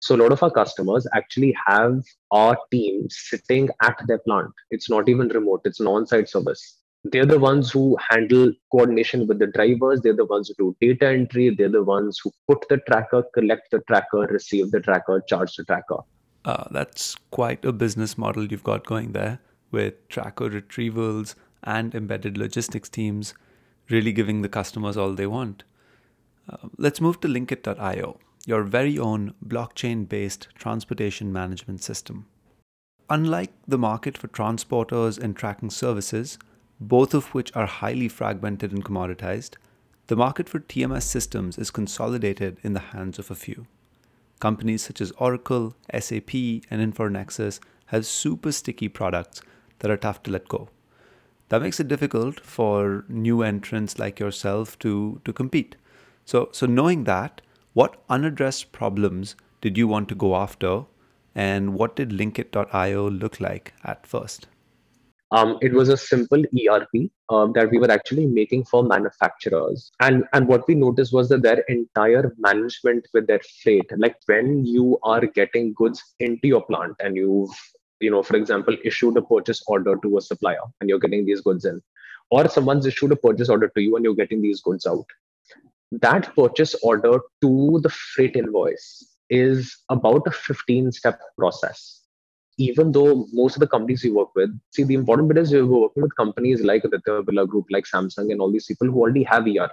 So 0.00 0.14
a 0.14 0.20
lot 0.22 0.32
of 0.32 0.42
our 0.42 0.50
customers 0.50 1.06
actually 1.14 1.56
have 1.66 2.02
our 2.30 2.56
team 2.70 3.08
sitting 3.10 3.70
at 3.82 3.98
their 4.06 4.18
plant. 4.18 4.52
It's 4.70 4.90
not 4.90 5.08
even 5.08 5.28
remote, 5.28 5.62
it's 5.64 5.80
an 5.80 5.86
on-site 5.86 6.28
service. 6.28 6.83
They're 7.04 7.26
the 7.26 7.38
ones 7.38 7.70
who 7.70 7.96
handle 8.08 8.52
coordination 8.72 9.26
with 9.26 9.38
the 9.38 9.46
drivers, 9.46 10.00
they're 10.00 10.16
the 10.16 10.24
ones 10.24 10.50
who 10.56 10.74
do 10.80 10.94
data 10.94 11.08
entry, 11.12 11.54
they're 11.54 11.68
the 11.68 11.82
ones 11.82 12.18
who 12.22 12.32
put 12.48 12.66
the 12.70 12.78
tracker, 12.88 13.22
collect 13.34 13.70
the 13.70 13.80
tracker, 13.86 14.26
receive 14.30 14.70
the 14.70 14.80
tracker, 14.80 15.22
charge 15.28 15.54
the 15.56 15.64
tracker. 15.64 15.98
Uh, 16.46 16.64
that's 16.70 17.14
quite 17.30 17.64
a 17.64 17.72
business 17.72 18.16
model 18.16 18.46
you've 18.46 18.64
got 18.64 18.86
going 18.86 19.12
there 19.12 19.40
with 19.70 20.08
tracker 20.08 20.48
retrievals 20.48 21.34
and 21.62 21.94
embedded 21.94 22.38
logistics 22.38 22.88
teams 22.88 23.34
really 23.90 24.12
giving 24.12 24.42
the 24.42 24.48
customers 24.48 24.96
all 24.96 25.12
they 25.12 25.26
want. 25.26 25.64
Uh, 26.48 26.68
let's 26.78 27.00
move 27.00 27.20
to 27.20 27.28
Lynkit.io, 27.28 28.18
your 28.46 28.62
very 28.62 28.98
own 28.98 29.34
blockchain 29.46 30.08
based 30.08 30.48
transportation 30.54 31.32
management 31.32 31.82
system. 31.82 32.26
Unlike 33.10 33.52
the 33.68 33.78
market 33.78 34.16
for 34.16 34.28
transporters 34.28 35.18
and 35.18 35.36
tracking 35.36 35.70
services, 35.70 36.38
both 36.80 37.14
of 37.14 37.34
which 37.34 37.54
are 37.54 37.66
highly 37.66 38.08
fragmented 38.08 38.72
and 38.72 38.84
commoditized, 38.84 39.54
the 40.06 40.16
market 40.16 40.48
for 40.48 40.60
TMS 40.60 41.02
systems 41.02 41.56
is 41.56 41.70
consolidated 41.70 42.58
in 42.62 42.74
the 42.74 42.80
hands 42.80 43.18
of 43.18 43.30
a 43.30 43.34
few. 43.34 43.66
Companies 44.40 44.82
such 44.82 45.00
as 45.00 45.12
Oracle, 45.12 45.74
SAP, 45.98 46.34
and 46.34 46.80
Infor 46.80 47.10
Nexus 47.10 47.60
have 47.86 48.04
super 48.04 48.52
sticky 48.52 48.88
products 48.88 49.40
that 49.78 49.90
are 49.90 49.96
tough 49.96 50.22
to 50.24 50.30
let 50.30 50.48
go. 50.48 50.68
That 51.48 51.62
makes 51.62 51.80
it 51.80 51.88
difficult 51.88 52.40
for 52.40 53.04
new 53.08 53.42
entrants 53.42 53.98
like 53.98 54.18
yourself 54.18 54.78
to, 54.80 55.20
to 55.24 55.32
compete. 55.32 55.76
So, 56.24 56.48
so 56.52 56.66
knowing 56.66 57.04
that, 57.04 57.40
what 57.72 58.02
unaddressed 58.08 58.72
problems 58.72 59.36
did 59.60 59.78
you 59.78 59.88
want 59.88 60.08
to 60.08 60.14
go 60.14 60.36
after, 60.36 60.84
and 61.34 61.74
what 61.74 61.96
did 61.96 62.10
Lynkit.io 62.10 63.08
look 63.08 63.40
like 63.40 63.74
at 63.84 64.06
first? 64.06 64.46
Um, 65.30 65.58
it 65.62 65.72
was 65.72 65.88
a 65.88 65.96
simple 65.96 66.42
ERP 66.42 67.10
um, 67.28 67.52
that 67.54 67.70
we 67.70 67.78
were 67.78 67.90
actually 67.90 68.26
making 68.26 68.64
for 68.64 68.84
manufacturers. 68.84 69.90
And, 70.00 70.24
and 70.32 70.46
what 70.46 70.68
we 70.68 70.74
noticed 70.74 71.12
was 71.12 71.28
that 71.30 71.42
their 71.42 71.60
entire 71.68 72.34
management 72.38 73.08
with 73.12 73.26
their 73.26 73.40
freight, 73.62 73.90
like 73.96 74.16
when 74.26 74.64
you 74.64 74.98
are 75.02 75.26
getting 75.26 75.72
goods 75.74 76.02
into 76.20 76.46
your 76.46 76.64
plant 76.64 76.94
and 77.00 77.16
you've, 77.16 77.50
you 78.00 78.10
know, 78.10 78.22
for 78.22 78.36
example, 78.36 78.76
issued 78.84 79.16
a 79.16 79.22
purchase 79.22 79.62
order 79.66 79.96
to 80.02 80.18
a 80.18 80.20
supplier 80.20 80.62
and 80.80 80.88
you're 80.88 81.00
getting 81.00 81.24
these 81.24 81.40
goods 81.40 81.64
in, 81.64 81.82
or 82.30 82.48
someone's 82.48 82.86
issued 82.86 83.12
a 83.12 83.16
purchase 83.16 83.48
order 83.48 83.68
to 83.74 83.82
you 83.82 83.96
and 83.96 84.04
you're 84.04 84.14
getting 84.14 84.42
these 84.42 84.60
goods 84.60 84.86
out 84.86 85.06
that 86.00 86.34
purchase 86.34 86.74
order 86.82 87.20
to 87.40 87.80
the 87.82 87.88
freight 87.88 88.36
invoice 88.36 89.16
is 89.30 89.76
about 89.90 90.26
a 90.26 90.30
15 90.30 90.92
step 90.92 91.20
process 91.38 92.00
even 92.58 92.92
though 92.92 93.26
most 93.32 93.56
of 93.56 93.60
the 93.60 93.66
companies 93.66 94.04
we 94.04 94.10
work 94.10 94.34
with 94.34 94.50
see 94.70 94.84
the 94.84 94.94
important 94.94 95.28
bit 95.28 95.38
is 95.38 95.52
we're 95.52 95.64
working 95.64 96.02
with 96.02 96.16
companies 96.16 96.62
like 96.62 96.82
the 96.82 96.98
Birla 97.06 97.48
Group 97.48 97.66
like 97.70 97.84
Samsung 97.84 98.30
and 98.30 98.40
all 98.40 98.52
these 98.52 98.66
people 98.66 98.86
who 98.86 99.00
already 99.00 99.24
have 99.24 99.46
ERP. 99.46 99.72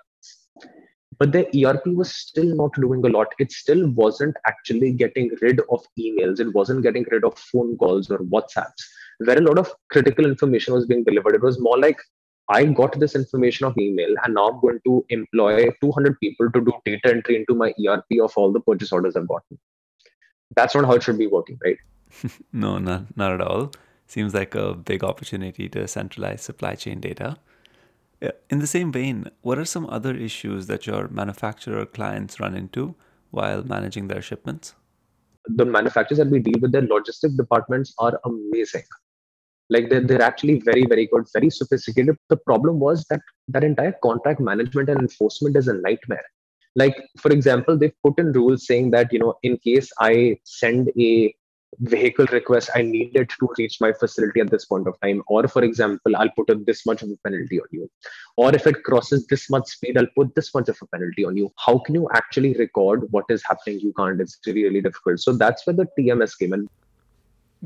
but 1.19 1.31
the 1.31 1.45
ERP 1.65 1.85
was 1.87 2.13
still 2.13 2.55
not 2.55 2.73
doing 2.73 3.05
a 3.05 3.09
lot 3.09 3.27
it 3.39 3.51
still 3.51 3.89
wasn't 3.91 4.35
actually 4.47 4.91
getting 4.91 5.29
rid 5.41 5.59
of 5.69 5.85
emails 5.99 6.39
it 6.39 6.53
wasn't 6.53 6.81
getting 6.81 7.05
rid 7.11 7.23
of 7.23 7.37
phone 7.37 7.77
calls 7.77 8.09
or 8.09 8.19
whatsapps 8.35 8.87
where 9.19 9.37
a 9.37 9.47
lot 9.49 9.59
of 9.59 9.71
critical 9.91 10.25
information 10.25 10.73
was 10.73 10.87
being 10.87 11.03
delivered 11.03 11.35
it 11.35 11.41
was 11.49 11.59
more 11.59 11.77
like 11.77 11.99
I 12.49 12.65
got 12.65 12.99
this 12.99 13.15
information 13.15 13.65
of 13.65 13.77
email 13.77 14.13
and 14.23 14.33
now 14.33 14.47
I'm 14.49 14.59
going 14.59 14.79
to 14.85 15.05
employ 15.09 15.69
200 15.81 16.19
people 16.19 16.51
to 16.51 16.61
do 16.61 16.73
data 16.85 17.09
entry 17.09 17.37
into 17.37 17.55
my 17.55 17.73
ERP 17.87 18.19
of 18.21 18.33
all 18.35 18.51
the 18.51 18.59
purchase 18.59 18.91
orders 18.91 19.15
I've 19.15 19.27
gotten. 19.27 19.57
That's 20.55 20.75
not 20.75 20.85
how 20.85 20.93
it 20.93 21.03
should 21.03 21.17
be 21.17 21.27
working, 21.27 21.57
right? 21.63 21.77
no, 22.53 22.77
not, 22.77 23.15
not 23.15 23.33
at 23.33 23.41
all. 23.41 23.71
Seems 24.07 24.33
like 24.33 24.55
a 24.55 24.73
big 24.73 25.03
opportunity 25.03 25.69
to 25.69 25.87
centralize 25.87 26.41
supply 26.41 26.75
chain 26.75 26.99
data. 26.99 27.37
In 28.49 28.59
the 28.59 28.67
same 28.67 28.91
vein, 28.91 29.31
what 29.41 29.57
are 29.57 29.65
some 29.65 29.89
other 29.89 30.15
issues 30.15 30.67
that 30.67 30.85
your 30.85 31.07
manufacturer 31.07 31.85
clients 31.85 32.39
run 32.39 32.55
into 32.55 32.95
while 33.31 33.63
managing 33.63 34.07
their 34.07 34.21
shipments? 34.21 34.75
The 35.45 35.65
manufacturers 35.65 36.19
that 36.19 36.29
we 36.29 36.39
deal 36.39 36.59
with, 36.61 36.71
their 36.71 36.83
logistic 36.83 37.35
departments 37.35 37.95
are 37.97 38.19
amazing 38.25 38.83
like 39.71 39.89
they're, 39.89 40.05
they're 40.07 40.21
actually 40.21 40.59
very 40.59 40.85
very 40.85 41.07
good 41.07 41.25
very 41.33 41.49
sophisticated 41.49 42.15
the 42.29 42.37
problem 42.49 42.79
was 42.79 43.05
that 43.09 43.21
that 43.47 43.63
entire 43.63 43.95
contract 44.03 44.39
management 44.39 44.89
and 44.89 44.99
enforcement 44.99 45.55
is 45.55 45.67
a 45.67 45.77
nightmare 45.87 46.27
like 46.75 46.95
for 47.17 47.31
example 47.31 47.77
they've 47.77 48.01
put 48.05 48.19
in 48.19 48.31
rules 48.33 48.67
saying 48.67 48.91
that 48.91 49.11
you 49.13 49.19
know 49.19 49.33
in 49.43 49.57
case 49.69 49.89
i 49.99 50.37
send 50.43 50.91
a 51.09 51.33
vehicle 51.79 52.25
request 52.31 52.69
i 52.75 52.81
need 52.81 53.15
it 53.15 53.29
to 53.29 53.49
reach 53.57 53.79
my 53.79 53.91
facility 53.93 54.39
at 54.41 54.49
this 54.51 54.65
point 54.65 54.87
of 54.87 54.99
time. 55.01 55.21
Or 55.27 55.47
for 55.47 55.63
example 55.63 56.15
i'll 56.15 56.29
put 56.35 56.65
this 56.65 56.85
much 56.85 57.01
of 57.01 57.09
a 57.09 57.17
penalty 57.23 57.59
on 57.59 57.67
you. 57.71 57.89
Or 58.37 58.53
if 58.53 58.67
it 58.67 58.83
crosses 58.83 59.25
this 59.27 59.49
much 59.49 59.67
speed 59.67 59.97
i'll 59.97 60.07
put 60.15 60.35
this 60.35 60.53
much 60.53 60.69
of 60.69 60.77
a 60.81 60.85
penalty 60.87 61.25
on 61.25 61.37
you. 61.37 61.51
How 61.57 61.77
can 61.79 61.95
you 61.95 62.09
actually 62.13 62.53
record 62.55 63.07
what 63.11 63.25
is 63.29 63.43
happening? 63.47 63.79
You 63.79 63.93
can't. 63.97 64.19
It's 64.19 64.39
really 64.45 64.63
really 64.63 64.81
difficult. 64.81 65.19
So 65.19 65.33
that's 65.33 65.65
where 65.65 65.75
the 65.75 65.87
tms 65.97 66.37
came 66.37 66.53
in. 66.53 66.67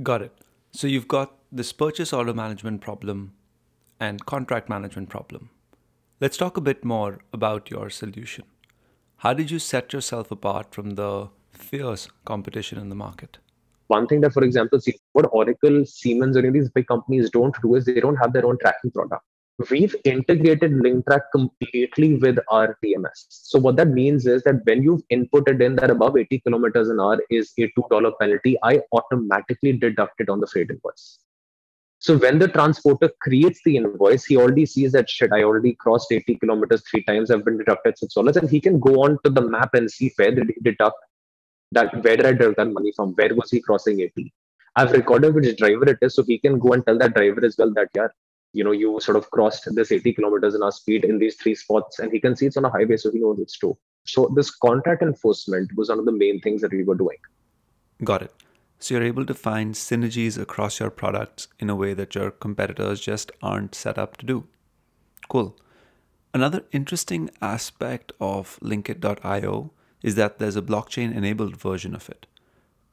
Got 0.03 0.21
it. 0.21 0.33
So 0.71 0.87
you've 0.87 1.07
got 1.07 1.33
this 1.51 1.71
purchase 1.71 2.13
order 2.13 2.33
management 2.33 2.81
problem 2.81 3.33
and 3.99 4.25
contract 4.25 4.69
management 4.69 5.09
problem. 5.09 5.49
Let's 6.19 6.37
talk 6.37 6.57
a 6.57 6.61
bit 6.61 6.85
more 6.85 7.19
about 7.33 7.69
your 7.69 7.89
solution. 7.89 8.45
How 9.17 9.33
did 9.33 9.51
you 9.51 9.59
set 9.59 9.93
yourself 9.93 10.31
apart 10.31 10.73
from 10.73 10.91
the 10.91 11.29
fierce 11.51 12.07
competition 12.25 12.77
in 12.77 12.89
the 12.89 12.95
market? 12.95 13.37
One 13.87 14.07
thing 14.07 14.21
that, 14.21 14.33
for 14.33 14.43
example, 14.43 14.79
see 14.79 14.95
what 15.13 15.29
Oracle, 15.31 15.85
Siemens, 15.85 16.35
or 16.35 16.39
any 16.39 16.47
of 16.49 16.53
these 16.53 16.69
big 16.69 16.87
companies 16.87 17.29
don't 17.29 17.55
do 17.61 17.75
is 17.75 17.85
they 17.85 17.99
don't 17.99 18.15
have 18.15 18.33
their 18.33 18.45
own 18.45 18.57
tracking 18.59 18.91
product. 18.91 19.23
We've 19.69 19.95
integrated 20.03 20.71
LinkTrack 20.71 21.21
completely 21.31 22.15
with 22.15 22.39
our 22.49 22.77
TMS. 22.83 23.27
So 23.29 23.57
what 23.57 23.77
that 23.77 23.87
means 23.87 24.27
is 24.27 24.43
that 24.43 24.65
when 24.65 24.83
you've 24.83 25.07
inputted 25.13 25.61
in 25.61 25.77
that 25.77 25.89
above 25.89 26.17
80 26.17 26.41
kilometers 26.41 26.89
an 26.89 26.99
hour 26.99 27.19
is 27.29 27.53
a 27.57 27.71
$2 27.79 28.11
penalty, 28.19 28.57
I 28.63 28.81
automatically 28.91 29.73
deduct 29.73 30.19
it 30.19 30.29
on 30.29 30.41
the 30.41 30.47
freight 30.47 30.71
invoice. 30.71 31.19
So 31.99 32.17
when 32.17 32.37
the 32.37 32.49
transporter 32.49 33.09
creates 33.21 33.61
the 33.63 33.77
invoice, 33.77 34.25
he 34.25 34.35
already 34.35 34.65
sees 34.65 34.91
that 34.91 35.09
shit. 35.09 35.31
I 35.31 35.43
already 35.43 35.73
crossed 35.73 36.11
80 36.11 36.35
kilometers 36.35 36.83
three 36.89 37.03
times. 37.03 37.31
I've 37.31 37.45
been 37.45 37.57
deducted 37.57 37.97
six 37.97 38.13
dollars, 38.13 38.35
and 38.35 38.49
he 38.49 38.59
can 38.59 38.79
go 38.79 39.03
on 39.03 39.17
to 39.23 39.29
the 39.29 39.41
map 39.41 39.73
and 39.73 39.89
see 39.89 40.11
where 40.17 40.35
did 40.35 40.51
deduct 40.63 40.97
that. 41.75 41.93
Where 42.03 42.17
did 42.17 42.25
I 42.25 42.31
deduct 42.31 42.57
that 42.57 42.73
money 42.73 42.91
from? 42.95 43.13
Where 43.13 43.33
was 43.35 43.51
he 43.51 43.61
crossing 43.61 44.01
80? 44.01 44.33
I've 44.75 44.91
recorded 44.91 45.33
which 45.35 45.57
driver 45.57 45.89
it 45.89 45.99
is, 46.01 46.15
so 46.15 46.23
he 46.23 46.37
can 46.37 46.59
go 46.59 46.73
and 46.73 46.85
tell 46.85 46.97
that 46.97 47.13
driver 47.13 47.45
as 47.45 47.55
well 47.57 47.73
that 47.75 47.89
yeah, 47.95 48.07
you 48.51 48.63
know, 48.63 48.71
you 48.71 48.99
sort 48.99 49.17
of 49.17 49.29
crossed 49.31 49.67
this 49.75 49.91
80 49.91 50.13
kilometers 50.13 50.55
an 50.55 50.63
hour 50.63 50.71
speed 50.71 51.05
in 51.05 51.19
these 51.19 51.35
three 51.35 51.55
spots, 51.55 51.99
and 51.99 52.11
he 52.11 52.19
can 52.19 52.35
see 52.35 52.47
it's 52.47 52.57
on 52.57 52.65
a 52.65 52.69
highway, 52.69 52.97
so 52.97 53.11
he 53.11 53.19
knows 53.19 53.39
it's 53.39 53.57
true. 53.57 53.77
So 54.05 54.31
this 54.35 54.51
contract 54.51 55.01
enforcement 55.01 55.71
was 55.75 55.89
one 55.89 55.99
of 55.99 56.05
the 56.05 56.11
main 56.11 56.41
things 56.41 56.61
that 56.61 56.71
we 56.71 56.83
were 56.83 56.95
doing. 56.95 57.17
Got 58.03 58.23
it. 58.23 58.33
So 58.79 58.93
you're 58.93 59.03
able 59.03 59.25
to 59.25 59.33
find 59.33 59.73
synergies 59.73 60.37
across 60.37 60.79
your 60.79 60.89
products 60.89 61.47
in 61.59 61.69
a 61.69 61.75
way 61.75 61.93
that 61.93 62.13
your 62.15 62.31
competitors 62.31 62.99
just 63.01 63.31
aren't 63.41 63.73
set 63.73 63.97
up 63.97 64.17
to 64.17 64.25
do. 64.25 64.47
Cool. 65.29 65.57
Another 66.33 66.65
interesting 66.71 67.29
aspect 67.41 68.11
of 68.19 68.59
Lynkit.io 68.61 69.71
is 70.05 70.15
that 70.15 70.37
there's 70.37 70.55
a 70.55 70.61
blockchain 70.71 71.15
enabled 71.19 71.57
version 71.57 71.95
of 71.95 72.09
it. 72.09 72.27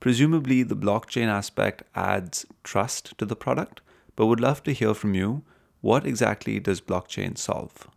Presumably, 0.01 0.63
the 0.63 0.83
blockchain 0.85 1.27
aspect 1.27 1.83
adds 1.95 2.47
trust 2.65 3.17
to 3.19 3.27
the 3.27 3.37
product, 3.37 3.83
but 4.17 4.27
would 4.27 4.41
love 4.41 4.63
to 4.63 4.73
hear 4.73 4.95
from 4.95 5.15
you 5.15 5.43
what 5.83 6.07
exactly 6.07 6.59
does 6.59 6.81
blockchain 6.81 7.37
solve? 7.37 7.89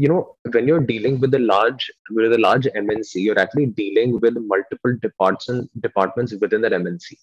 you 0.00 0.08
know 0.08 0.36
when 0.52 0.68
you're 0.68 0.88
dealing 0.88 1.18
with 1.22 1.34
a 1.34 1.40
large 1.40 1.90
with 2.16 2.32
a 2.32 2.38
large 2.38 2.66
mnc 2.80 3.22
you're 3.26 3.40
actually 3.44 3.66
dealing 3.78 4.12
with 4.24 4.36
multiple 4.52 4.94
departments 5.02 5.72
departments 5.86 6.34
within 6.42 6.60
that 6.64 6.76
mnc 6.80 7.16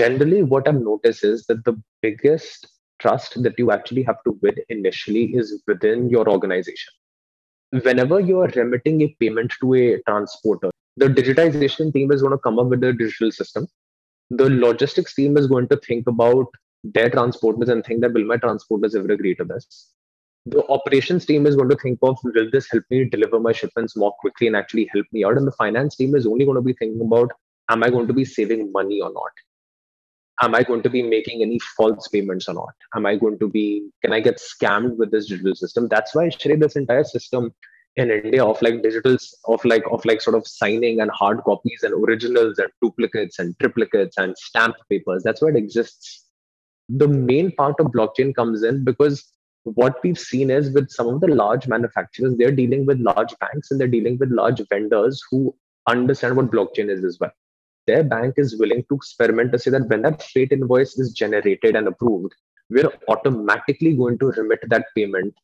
generally 0.00 0.42
what 0.42 0.68
i've 0.68 0.82
noticed 0.88 1.24
is 1.24 1.46
that 1.46 1.64
the 1.64 1.74
biggest 2.02 2.68
trust 2.98 3.42
that 3.42 3.58
you 3.62 3.72
actually 3.76 4.02
have 4.02 4.22
to 4.24 4.38
win 4.42 4.56
initially 4.68 5.24
is 5.42 5.62
within 5.66 6.10
your 6.10 6.28
organization 6.28 6.99
whenever 7.70 8.20
you 8.20 8.40
are 8.40 8.52
remitting 8.56 9.02
a 9.02 9.16
payment 9.20 9.52
to 9.60 9.74
a 9.74 10.02
transporter 10.02 10.70
the 10.96 11.06
digitization 11.06 11.92
team 11.92 12.10
is 12.12 12.20
going 12.20 12.32
to 12.32 12.38
come 12.38 12.58
up 12.58 12.66
with 12.66 12.82
a 12.84 12.92
digital 12.92 13.30
system. 13.30 13.66
The 14.30 14.50
logistics 14.50 15.14
team 15.14 15.36
is 15.36 15.46
going 15.46 15.68
to 15.68 15.76
think 15.76 16.06
about 16.06 16.46
their 16.84 17.10
transporters 17.10 17.68
and 17.68 17.84
think 17.84 18.00
that 18.02 18.12
will 18.12 18.24
my 18.24 18.36
transporters 18.36 18.94
ever 18.96 19.12
agree 19.12 19.34
to 19.36 19.44
this? 19.44 19.92
The 20.46 20.66
operations 20.68 21.26
team 21.26 21.46
is 21.46 21.56
going 21.56 21.68
to 21.68 21.76
think 21.76 21.98
of 22.02 22.18
will 22.24 22.50
this 22.50 22.70
help 22.70 22.84
me 22.90 23.04
deliver 23.04 23.38
my 23.38 23.52
shipments 23.52 23.96
more 23.96 24.12
quickly 24.20 24.46
and 24.46 24.56
actually 24.56 24.90
help 24.92 25.06
me 25.12 25.24
out? 25.24 25.36
And 25.36 25.46
the 25.46 25.52
finance 25.52 25.96
team 25.96 26.14
is 26.14 26.26
only 26.26 26.44
going 26.44 26.56
to 26.56 26.62
be 26.62 26.74
thinking 26.74 27.00
about 27.00 27.30
am 27.70 27.84
i 27.84 27.90
going 27.90 28.08
to 28.08 28.12
be 28.12 28.24
saving 28.24 28.72
money 28.72 29.00
or 29.00 29.12
not 29.12 29.32
am 30.42 30.54
i 30.54 30.62
going 30.62 30.82
to 30.82 30.90
be 30.90 31.02
making 31.02 31.42
any 31.42 31.58
false 31.76 32.08
payments 32.08 32.48
or 32.48 32.54
not? 32.54 32.74
Am 32.94 33.06
i 33.06 33.16
going 33.16 33.38
to 33.38 33.48
be 33.48 33.90
can 34.02 34.12
i 34.12 34.20
get 34.20 34.38
scammed 34.38 34.96
with 34.96 35.10
this 35.10 35.26
digital 35.26 35.54
system? 35.54 35.88
That's 35.88 36.14
why 36.14 36.28
Shrey, 36.28 36.58
this 36.58 36.76
entire 36.76 37.04
system 37.04 37.52
in 37.96 38.08
india 38.08 38.44
of 38.44 38.60
like 38.62 38.74
digitals 38.82 39.24
of 39.46 39.64
like 39.64 39.82
of 39.90 40.04
like 40.04 40.20
sort 40.20 40.36
of 40.36 40.46
signing 40.46 41.00
and 41.00 41.10
hard 41.10 41.42
copies 41.42 41.82
and 41.82 41.92
originals 41.92 42.58
and 42.58 42.70
duplicates 42.80 43.40
and 43.40 43.58
triplicates 43.58 44.12
and 44.16 44.36
stamp 44.38 44.76
papers. 44.88 45.22
That's 45.24 45.42
where 45.42 45.54
it 45.54 45.58
exists. 45.58 46.26
The 46.88 47.08
main 47.08 47.52
part 47.52 47.80
of 47.80 47.88
blockchain 47.88 48.34
comes 48.34 48.62
in 48.62 48.84
because 48.84 49.32
what 49.64 49.96
we've 50.02 50.18
seen 50.18 50.50
is 50.50 50.72
with 50.72 50.90
some 50.90 51.08
of 51.08 51.20
the 51.20 51.28
large 51.28 51.66
manufacturers 51.68 52.36
they're 52.36 52.50
dealing 52.50 52.86
with 52.86 52.98
large 53.00 53.38
banks 53.40 53.70
and 53.70 53.78
they're 53.78 53.88
dealing 53.88 54.16
with 54.18 54.30
large 54.30 54.60
vendors 54.70 55.22
who 55.30 55.54
understand 55.86 56.36
what 56.36 56.50
blockchain 56.50 56.88
is 56.88 57.04
as 57.04 57.18
well 57.20 57.32
their 57.86 58.04
bank 58.04 58.34
is 58.36 58.58
willing 58.58 58.84
to 58.88 58.94
experiment 58.94 59.52
to 59.52 59.58
say 59.58 59.70
that 59.70 59.88
when 59.88 60.02
that 60.02 60.22
freight 60.22 60.52
invoice 60.52 60.98
is 60.98 61.12
generated 61.12 61.76
and 61.76 61.88
approved, 61.88 62.34
we're 62.68 62.92
automatically 63.08 63.94
going 63.94 64.18
to 64.18 64.26
remit 64.32 64.60
that 64.68 64.86
payment 64.96 65.34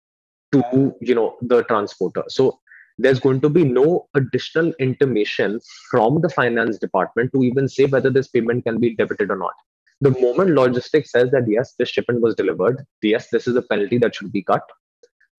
to 0.52 0.94
you 1.00 1.14
know 1.14 1.36
the 1.42 1.62
transporter. 1.64 2.22
So 2.28 2.60
there's 2.98 3.20
going 3.20 3.40
to 3.42 3.50
be 3.50 3.64
no 3.64 4.08
additional 4.14 4.72
intimation 4.78 5.60
from 5.90 6.20
the 6.22 6.30
finance 6.30 6.78
department 6.78 7.32
to 7.34 7.42
even 7.42 7.68
say 7.68 7.86
whether 7.86 8.10
this 8.10 8.28
payment 8.28 8.64
can 8.64 8.80
be 8.80 8.94
debited 8.94 9.30
or 9.30 9.36
not. 9.36 9.52
The 10.00 10.10
moment 10.10 10.50
logistics 10.50 11.10
says 11.10 11.30
that 11.30 11.48
yes, 11.48 11.74
this 11.78 11.88
shipment 11.88 12.20
was 12.20 12.34
delivered, 12.34 12.84
yes, 13.02 13.28
this 13.30 13.46
is 13.46 13.56
a 13.56 13.62
penalty 13.62 13.98
that 13.98 14.14
should 14.14 14.32
be 14.32 14.42
cut, 14.42 14.62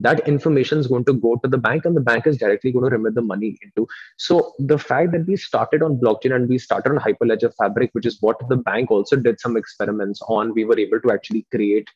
that 0.00 0.26
information 0.28 0.78
is 0.78 0.86
going 0.86 1.04
to 1.04 1.12
go 1.12 1.36
to 1.36 1.48
the 1.48 1.58
bank 1.58 1.84
and 1.84 1.96
the 1.96 2.00
bank 2.00 2.26
is 2.26 2.36
directly 2.36 2.70
going 2.70 2.84
to 2.84 2.96
remit 2.96 3.14
the 3.14 3.22
money 3.22 3.58
into. 3.62 3.86
So 4.16 4.52
the 4.58 4.78
fact 4.78 5.12
that 5.12 5.26
we 5.26 5.36
started 5.36 5.82
on 5.82 5.96
blockchain 5.96 6.34
and 6.34 6.48
we 6.48 6.58
started 6.58 6.90
on 6.90 6.98
hyperledger 6.98 7.52
fabric 7.56 7.90
which 7.92 8.06
is 8.06 8.18
what 8.20 8.36
the 8.48 8.56
bank 8.56 8.90
also 8.90 9.16
did 9.16 9.40
some 9.40 9.56
experiments 9.56 10.22
on 10.28 10.54
we 10.54 10.64
were 10.64 10.78
able 10.78 11.00
to 11.00 11.12
actually 11.12 11.46
create 11.50 11.88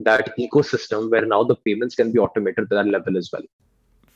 that 0.00 0.36
ecosystem 0.38 1.10
where 1.10 1.24
now 1.24 1.42
the 1.42 1.56
payments 1.56 1.94
can 1.94 2.12
be 2.12 2.18
automated 2.18 2.68
to 2.68 2.74
that 2.74 2.86
level 2.86 3.16
as 3.16 3.30
well. 3.32 3.42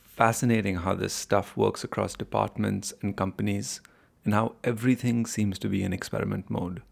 Fascinating 0.03 0.75
how 0.75 0.93
this 0.93 1.13
stuff 1.13 1.57
works 1.57 1.83
across 1.83 2.13
departments 2.13 2.93
and 3.01 3.17
companies 3.17 3.81
and 4.23 4.35
how 4.35 4.53
everything 4.63 5.25
seems 5.25 5.57
to 5.57 5.67
be 5.67 5.81
in 5.81 5.93
experiment 5.93 6.47
mode. 6.47 6.83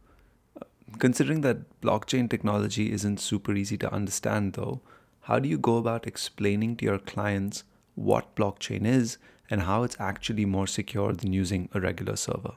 Uh, 0.60 0.66
considering 0.98 1.42
that 1.42 1.80
blockchain 1.82 2.28
technology 2.28 2.92
isn't 2.92 3.20
super 3.20 3.54
easy 3.54 3.78
to 3.78 3.94
understand 3.94 4.54
though 4.54 4.82
how 5.30 5.38
do 5.38 5.48
you 5.48 5.60
go 5.60 5.78
about 5.78 6.08
explaining 6.08 6.76
to 6.78 6.86
your 6.86 6.98
clients 6.98 7.63
what 7.94 8.36
blockchain 8.36 8.84
is 8.84 9.20
and 9.48 9.62
how 9.62 9.84
it's 9.84 9.96
actually 10.00 10.44
more 10.44 10.65
secure 10.65 11.13
than 11.13 11.32
using 11.32 11.70
a 11.76 11.80
regular 11.80 12.15
server? 12.15 12.54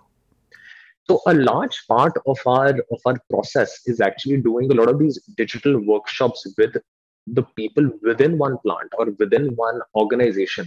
So 1.07 1.21
a 1.27 1.35
large 1.35 1.77
part 1.87 2.15
of 2.27 2.39
our 2.47 2.71
of 2.95 3.01
our 3.05 3.19
process 3.29 3.81
is 3.85 4.01
actually 4.01 4.39
doing 4.39 4.73
a 4.73 4.75
lot 4.75 4.89
of 4.89 4.99
these 4.99 5.21
digital 5.37 5.79
workshops 5.93 6.47
with 6.57 6.79
the 7.27 7.43
people 7.61 7.91
within 8.03 8.39
one 8.39 8.57
plant 8.65 8.97
or 8.99 9.07
within 9.19 9.55
one 9.57 9.83
organization 9.95 10.67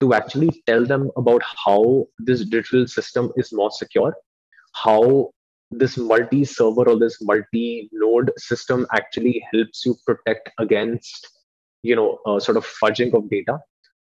to 0.00 0.14
actually 0.14 0.50
tell 0.66 0.86
them 0.86 1.10
about 1.16 1.42
how 1.64 2.06
this 2.18 2.44
digital 2.44 2.86
system 2.86 3.30
is 3.36 3.52
more 3.52 3.70
secure, 3.70 4.14
how 4.72 5.30
this 5.70 5.96
multi 5.96 6.44
server 6.44 6.88
or 6.88 6.98
this 6.98 7.20
multi 7.20 7.88
node 7.92 8.30
system 8.38 8.86
actually 8.92 9.44
helps 9.52 9.84
you 9.84 9.96
protect 10.06 10.50
against 10.58 11.28
you 11.82 11.96
know 11.96 12.18
uh, 12.26 12.38
sort 12.38 12.56
of 12.56 12.64
fudging 12.64 13.12
of 13.14 13.28
data 13.30 13.58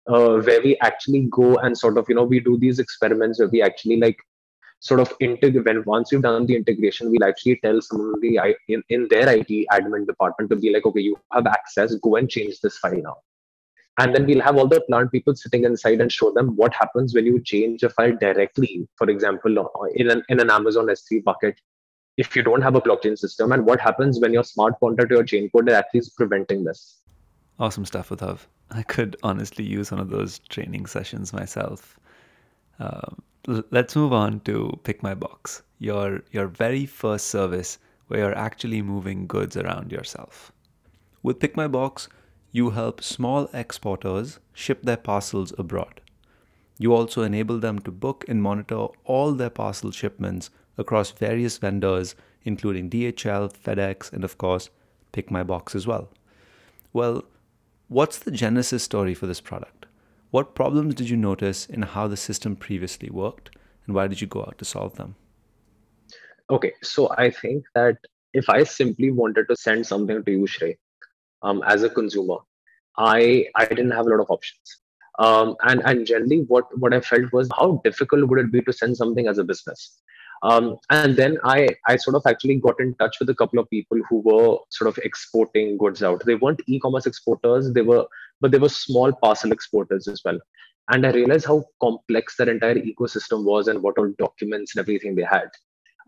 uh, 0.08 0.38
where 0.38 0.62
we 0.62 0.78
actually 0.80 1.28
go 1.32 1.56
and 1.58 1.78
sort 1.78 1.98
of 1.98 2.06
you 2.10 2.16
know 2.16 2.24
we 2.24 2.40
do 2.40 2.58
these 2.58 2.80
experiments 2.80 3.40
where 3.40 3.50
we 3.50 3.62
actually 3.62 3.98
like 3.98 4.18
sort 4.80 5.00
of 5.00 5.14
integrate 5.22 5.66
when 5.66 5.84
once 5.86 6.12
you've 6.12 6.24
done 6.24 6.46
the 6.46 6.56
integration 6.56 7.10
we'll 7.10 7.24
actually 7.24 7.58
tell 7.64 7.80
someone 7.82 8.14
in, 8.68 8.84
in 8.90 9.08
their 9.10 9.30
it 9.30 9.48
admin 9.72 10.06
department 10.06 10.50
to 10.50 10.56
be 10.56 10.74
like 10.74 10.86
okay 10.86 11.02
you 11.02 11.16
have 11.32 11.48
access. 11.48 11.96
Go 11.96 12.18
and 12.18 12.30
change 12.30 12.60
this 12.62 12.78
file 12.78 13.02
now 13.02 13.18
and 14.00 14.16
then 14.16 14.26
we'll 14.26 14.42
have 14.42 14.58
all 14.58 14.68
the 14.68 14.82
plant 14.82 15.12
people 15.12 15.36
sitting 15.36 15.66
inside 15.66 16.02
and 16.02 16.12
show 16.12 16.32
them 16.32 16.56
what 16.56 16.74
happens 16.74 17.14
when 17.14 17.26
you 17.26 17.40
change 17.42 17.84
a 17.84 17.90
file 17.90 18.16
directly 18.20 18.88
for 18.96 19.10
example 19.10 19.60
uh, 19.60 19.84
in 19.96 20.10
an, 20.10 20.24
in 20.30 20.40
an 20.40 20.50
amazon 20.50 20.88
s3 20.88 21.24
bucket. 21.24 21.60
If 22.16 22.36
you 22.36 22.44
don't 22.44 22.62
have 22.62 22.76
a 22.76 22.82
blockchain 22.82 23.18
system 23.18 23.52
and 23.52 23.66
what 23.66 23.80
happens 23.82 24.20
when 24.20 24.34
your 24.34 24.44
smart 24.44 24.80
contract 24.80 25.12
or 25.12 25.16
your 25.16 25.24
chain 25.24 25.50
code 25.50 25.70
is 25.70 25.84
least 25.94 26.16
preventing 26.16 26.64
this? 26.64 27.02
Awesome 27.60 27.86
stuff 27.86 28.10
Uddhav. 28.10 28.40
i 28.72 28.84
could 28.84 29.16
honestly 29.24 29.64
use 29.64 29.92
one 29.92 30.00
of 30.00 30.10
those 30.10 30.40
training 30.40 30.86
sessions 30.86 31.34
myself. 31.34 32.00
Uh, 32.80 33.10
let's 33.72 33.96
move 33.96 34.14
on 34.14 34.40
to 34.42 34.80
pick 34.84 35.04
my 35.04 35.14
box. 35.14 35.62
Your 35.80 36.22
your 36.32 36.48
very 36.48 36.86
first 36.86 37.28
service 37.28 37.78
where 38.08 38.22
you're 38.22 38.38
actually 38.38 38.82
moving 38.82 39.28
goods 39.28 39.58
around 39.58 39.92
yourself. 39.92 40.52
With 41.22 41.40
pick 41.40 41.56
my 41.56 41.68
box 41.68 42.10
you 42.54 42.70
help 42.70 43.04
small 43.04 43.50
exporters 43.52 44.40
ship 44.54 44.84
their 44.84 44.96
parcels 44.96 45.52
abroad. 45.58 46.00
You 46.78 46.94
also 46.94 47.24
enable 47.24 47.60
them 47.60 47.80
to 47.80 47.92
book 47.92 48.24
and 48.28 48.42
monitor 48.42 48.88
all 49.06 49.34
their 49.34 49.50
parcel 49.50 49.90
shipments 49.92 50.52
across 50.78 51.10
various 51.10 51.58
vendors, 51.58 52.16
including 52.44 52.92
DHL, 52.92 53.52
FedEx, 53.52 54.14
and 54.14 54.24
of 54.24 54.38
course, 54.38 54.70
Pick 55.12 55.32
My 55.32 55.42
Box 55.44 55.74
as 55.74 55.88
well. 55.88 56.10
Well, 56.94 57.24
what's 57.88 58.20
the 58.20 58.32
genesis 58.32 58.84
story 58.84 59.16
for 59.16 59.26
this 59.26 59.42
product? 59.42 59.88
What 60.30 60.54
problems 60.54 60.94
did 60.94 61.10
you 61.10 61.18
notice 61.18 61.66
in 61.66 61.82
how 61.82 62.08
the 62.08 62.18
system 62.18 62.56
previously 62.56 63.10
worked, 63.10 63.50
and 63.88 63.96
why 63.96 64.08
did 64.08 64.22
you 64.22 64.28
go 64.28 64.42
out 64.42 64.60
to 64.60 64.66
solve 64.66 64.96
them? 64.96 65.16
Okay, 66.52 66.74
so 66.84 67.12
I 67.18 67.32
think 67.32 67.66
that 67.74 67.98
if 68.34 68.48
I 68.48 68.64
simply 68.64 69.10
wanted 69.10 69.48
to 69.48 69.56
send 69.56 69.88
something 69.88 70.24
to 70.24 70.32
you, 70.32 70.46
Shrey, 70.46 70.78
um, 71.44 71.62
as 71.68 71.84
a 71.84 71.90
consumer 71.90 72.38
i 72.98 73.46
i 73.56 73.66
didn't 73.66 73.92
have 73.92 74.08
a 74.08 74.10
lot 74.10 74.20
of 74.20 74.30
options 74.30 74.80
um, 75.20 75.56
and 75.64 75.82
and 75.86 76.06
generally 76.06 76.40
what 76.48 76.66
what 76.80 76.94
i 76.94 77.00
felt 77.00 77.32
was 77.32 77.50
how 77.58 77.82
difficult 77.84 78.28
would 78.28 78.40
it 78.40 78.52
be 78.52 78.62
to 78.62 78.74
send 78.74 78.98
something 78.98 79.28
as 79.28 79.38
a 79.38 79.44
business 79.44 80.00
um, 80.44 80.78
and 80.90 81.16
then 81.16 81.38
I, 81.46 81.70
I 81.88 81.96
sort 81.96 82.18
of 82.18 82.24
actually 82.28 82.58
got 82.58 82.80
in 82.82 82.94
touch 82.96 83.16
with 83.20 83.30
a 83.30 83.36
couple 83.36 83.60
of 83.60 83.70
people 83.70 83.98
who 84.10 84.20
were 84.20 84.58
sort 84.70 84.90
of 84.90 84.98
exporting 85.04 85.78
goods 85.78 86.04
out. 86.04 86.24
They 86.26 86.36
weren't 86.36 86.62
e-commerce 86.68 87.06
exporters, 87.06 87.72
they 87.72 87.82
were, 87.82 88.06
but 88.42 88.52
they 88.52 88.58
were 88.58 88.70
small 88.70 89.14
parcel 89.14 89.54
exporters 89.54 90.10
as 90.10 90.22
well. 90.26 90.38
And 90.90 91.08
I 91.08 91.12
realized 91.12 91.46
how 91.46 91.64
complex 91.82 92.36
that 92.36 92.50
entire 92.50 92.76
ecosystem 92.76 93.46
was 93.46 93.70
and 93.70 93.82
what 93.82 93.98
all 93.98 94.14
documents 94.20 94.76
and 94.76 94.82
everything 94.82 95.16
they 95.16 95.24
had. 95.24 95.50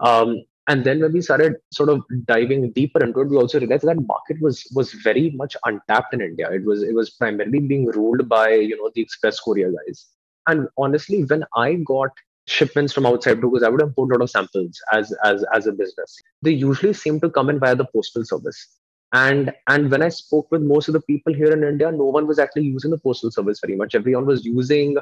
Um, 0.02 0.44
and 0.68 0.84
then 0.84 1.00
when 1.00 1.14
we 1.14 1.22
started 1.22 1.56
sort 1.72 1.90
of 1.90 2.02
diving 2.26 2.72
deeper 2.72 3.04
into 3.04 3.22
it 3.22 3.30
we 3.30 3.38
also 3.38 3.60
realized 3.60 3.84
that 3.84 4.08
market 4.08 4.38
was 4.42 4.64
was 4.74 4.94
very 4.94 5.32
much 5.32 5.56
untapped 5.66 6.14
in 6.14 6.22
india. 6.22 6.50
It 6.52 6.66
was 6.66 6.84
it 6.84 6.94
was 6.94 7.12
primarily 7.12 7.60
being 7.60 7.86
ruled 7.88 8.28
by 8.30 8.50
you 8.54 8.78
know 8.78 8.92
the 8.96 9.02
express 9.02 9.40
courier 9.40 9.72
guys. 9.72 10.08
And 10.48 10.68
honestly 10.78 11.24
when 11.24 11.44
i 11.56 11.74
got 11.92 12.10
shipments 12.48 12.94
from 12.94 13.06
outside 13.08 13.42
because 13.42 13.64
i 13.64 13.70
would 13.70 13.82
import 13.82 14.12
a 14.12 14.16
lot 14.16 14.24
of 14.24 14.30
samples 14.30 14.80
as 14.94 15.14
as 15.24 15.44
as 15.54 15.66
a 15.68 15.72
business 15.72 16.18
they 16.44 16.52
usually 16.52 16.94
seem 16.94 17.20
to 17.20 17.30
come 17.30 17.50
in 17.50 17.60
via 17.60 17.76
the 17.76 17.86
postal 17.94 18.24
service. 18.24 18.68
And 19.14 19.54
and 19.68 19.92
when 19.92 20.02
i 20.02 20.10
spoke 20.10 20.52
with 20.52 20.62
most 20.62 20.88
of 20.88 20.94
the 20.94 21.02
people 21.02 21.34
here 21.34 21.52
in 21.52 21.64
india 21.64 21.92
no 21.92 22.06
one 22.18 22.28
was 22.28 22.40
actually 22.40 22.66
using 22.66 22.92
the 22.92 22.98
postal 22.98 23.32
service 23.32 23.60
very 23.62 23.76
much. 23.76 23.96
Everyone 23.96 24.26
was 24.26 24.46
using 24.46 24.98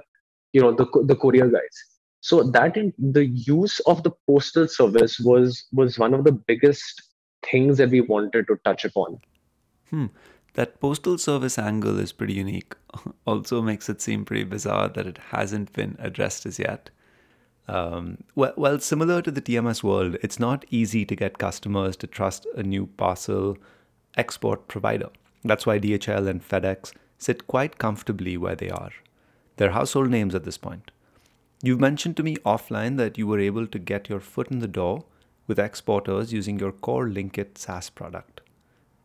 you 0.54 0.62
know 0.62 0.74
the 0.74 0.86
the 1.06 1.16
courier 1.16 1.48
guys 1.48 1.93
so 2.24 2.42
that 2.42 2.78
in, 2.78 2.94
the 2.98 3.26
use 3.26 3.82
of 3.82 4.02
the 4.04 4.12
postal 4.28 4.68
service 4.68 5.20
was 5.20 5.66
was 5.74 6.00
one 6.00 6.14
of 6.14 6.24
the 6.24 6.32
biggest 6.32 7.04
things 7.52 7.78
that 7.78 7.90
we 7.90 8.00
wanted 8.00 8.48
to 8.48 8.56
touch 8.64 8.86
upon 8.86 9.20
hmm. 9.90 10.06
that 10.54 10.80
postal 10.80 11.18
service 11.18 11.60
angle 11.60 12.00
is 12.00 12.14
pretty 12.14 12.34
unique 12.34 12.76
also 13.28 13.62
makes 13.62 13.90
it 13.90 14.02
seem 14.02 14.24
pretty 14.24 14.46
bizarre 14.46 14.88
that 14.88 15.06
it 15.06 15.18
hasn't 15.32 15.74
been 15.74 15.98
addressed 16.00 16.46
as 16.46 16.58
yet 16.58 16.90
um, 17.68 18.18
well, 18.36 18.54
well, 18.58 18.80
similar 18.80 19.22
to 19.22 19.32
the 19.32 19.42
TMS 19.42 19.84
world, 19.84 20.18
it's 20.22 20.38
not 20.38 20.66
easy 20.70 21.06
to 21.06 21.16
get 21.16 21.38
customers 21.38 21.96
to 21.98 22.08
trust 22.08 22.46
a 22.56 22.62
new 22.64 22.88
parcel 22.98 23.58
export 24.18 24.68
provider. 24.68 25.10
That's 25.46 25.66
why 25.66 25.80
DHL 25.80 26.28
and 26.28 26.46
FedEx 26.46 26.92
sit 27.18 27.48
quite 27.48 27.78
comfortably 27.78 28.36
where 28.36 28.56
they 28.56 28.70
are. 28.70 28.92
They're 29.56 29.72
household 29.72 30.10
names 30.10 30.36
at 30.36 30.44
this 30.44 30.58
point. 30.58 30.92
You've 31.66 31.80
mentioned 31.80 32.18
to 32.18 32.24
me 32.24 32.36
offline 32.46 32.98
that 32.98 33.18
you 33.18 33.26
were 33.26 33.40
able 33.40 33.68
to 33.68 33.80
get 33.80 34.10
your 34.10 34.20
foot 34.20 34.52
in 34.52 34.60
the 34.60 34.68
door 34.68 35.06
with 35.48 35.58
exporters 35.58 36.34
using 36.34 36.60
your 36.60 36.74
core 36.74 37.08
Lynkit 37.08 37.58
SaaS 37.58 37.90
product, 37.90 38.42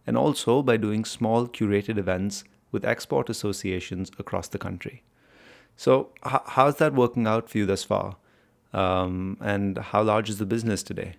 and 0.05 0.18
also 0.18 0.61
by 0.61 0.77
doing 0.77 1.05
small 1.05 1.47
curated 1.47 1.99
events 1.99 2.42
with 2.73 2.85
export 2.85 3.31
associations 3.31 4.11
across 4.18 4.49
the 4.49 4.59
country. 4.59 5.05
So, 5.77 6.09
h- 6.27 6.42
how's 6.47 6.79
that 6.79 6.94
working 6.94 7.29
out 7.29 7.49
for 7.49 7.59
you 7.59 7.64
thus 7.64 7.85
far? 7.85 8.16
Um, 8.73 9.37
and 9.40 9.79
how 9.79 10.03
large 10.03 10.29
is 10.29 10.38
the 10.38 10.47
business 10.47 10.83
today? 10.83 11.14